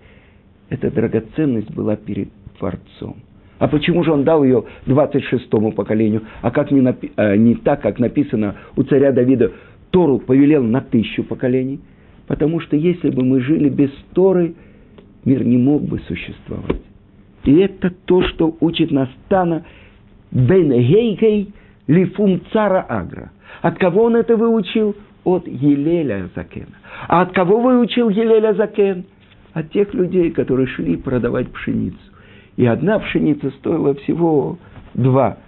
Эта 0.71 0.91
драгоценность 0.91 1.71
была 1.71 1.97
перед 1.97 2.29
Творцом. 2.59 3.17
А 3.59 3.69
почему 3.69 4.05
же 4.05 4.13
он 4.13 4.25
дал 4.25 4.45
ее 4.45 4.65
26-му 4.87 5.73
поколению? 5.73 6.23
А 6.43 6.51
как 6.51 6.71
не, 6.71 6.81
напи- 6.81 7.11
а 7.17 7.37
не 7.37 7.55
так, 7.57 7.83
как 7.83 7.99
написано 7.99 8.55
у 8.77 8.85
царя 8.85 9.13
Давида, 9.13 9.53
Тору 9.91 10.19
повелел 10.19 10.63
на 10.63 10.81
тысячу 10.81 11.25
поколений? 11.25 11.81
Потому 12.27 12.61
что 12.61 12.77
если 12.77 13.11
бы 13.11 13.25
мы 13.25 13.41
жили 13.41 13.69
без 13.69 13.91
Торы– 14.15 14.55
мир 15.29 15.45
не 15.45 15.59
мог 15.59 15.83
бы 15.83 15.99
существовать. 16.01 16.81
И 17.45 17.55
это 17.57 17.91
то, 18.07 18.23
что 18.23 18.57
учит 18.61 18.91
нас 18.91 19.09
Тана 19.29 19.65
Бен 20.31 20.71
Гейгей 20.71 21.53
Лифум 21.87 22.41
Цара 22.53 22.85
Агра. 22.89 23.31
От 23.63 23.79
кого 23.79 24.05
он 24.05 24.17
это 24.17 24.37
выучил? 24.37 24.97
От 25.25 25.47
Елеля 25.47 26.31
Закена. 26.35 26.77
А 27.09 27.23
от 27.23 27.33
кого 27.33 27.61
выучил 27.61 28.09
Елеля 28.09 28.55
Закен? 28.55 29.05
От 29.53 29.71
тех 29.71 29.93
людей, 29.93 30.31
которые 30.31 30.67
шли 30.69 30.97
продавать 30.97 31.51
пшеницу. 31.53 31.99
И 32.57 32.65
одна 32.67 32.99
пшеница 32.99 33.51
стоила 33.59 33.95
всего 33.95 34.59
два, 34.95 35.39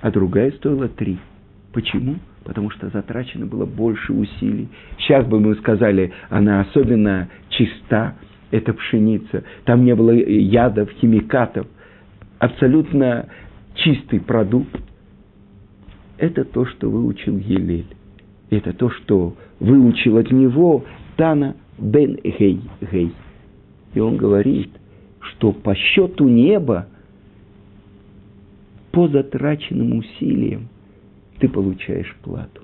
а 0.00 0.10
другая 0.10 0.50
стоила 0.52 0.88
три. 0.88 1.18
Почему? 1.72 2.16
Потому 2.44 2.70
что 2.70 2.88
затрачено 2.90 3.46
было 3.46 3.66
больше 3.66 4.12
усилий. 4.12 4.68
Сейчас 4.98 5.26
бы 5.26 5.40
мы 5.40 5.54
сказали, 5.56 6.12
она 6.28 6.60
особенно 6.60 7.28
чиста, 7.48 8.14
эта 8.50 8.72
пшеница. 8.74 9.44
Там 9.64 9.84
не 9.84 9.94
было 9.94 10.10
ядов, 10.12 10.90
химикатов. 11.00 11.66
Абсолютно 12.38 13.28
чистый 13.74 14.20
продукт. 14.20 14.78
Это 16.18 16.44
то, 16.44 16.66
что 16.66 16.90
выучил 16.90 17.36
Елель. 17.38 17.86
Это 18.50 18.72
то, 18.72 18.90
что 18.90 19.34
выучил 19.58 20.18
от 20.18 20.30
него 20.30 20.84
Тана 21.16 21.56
бен 21.78 22.18
Гей. 22.22 22.60
Гей. 22.92 23.12
И 23.94 24.00
он 24.00 24.16
говорит, 24.16 24.70
что 25.20 25.52
по 25.52 25.74
счету 25.74 26.28
неба, 26.28 26.86
по 28.92 29.08
затраченным 29.08 29.98
усилиям, 29.98 30.68
ты 31.42 31.48
получаешь 31.48 32.16
плату. 32.22 32.62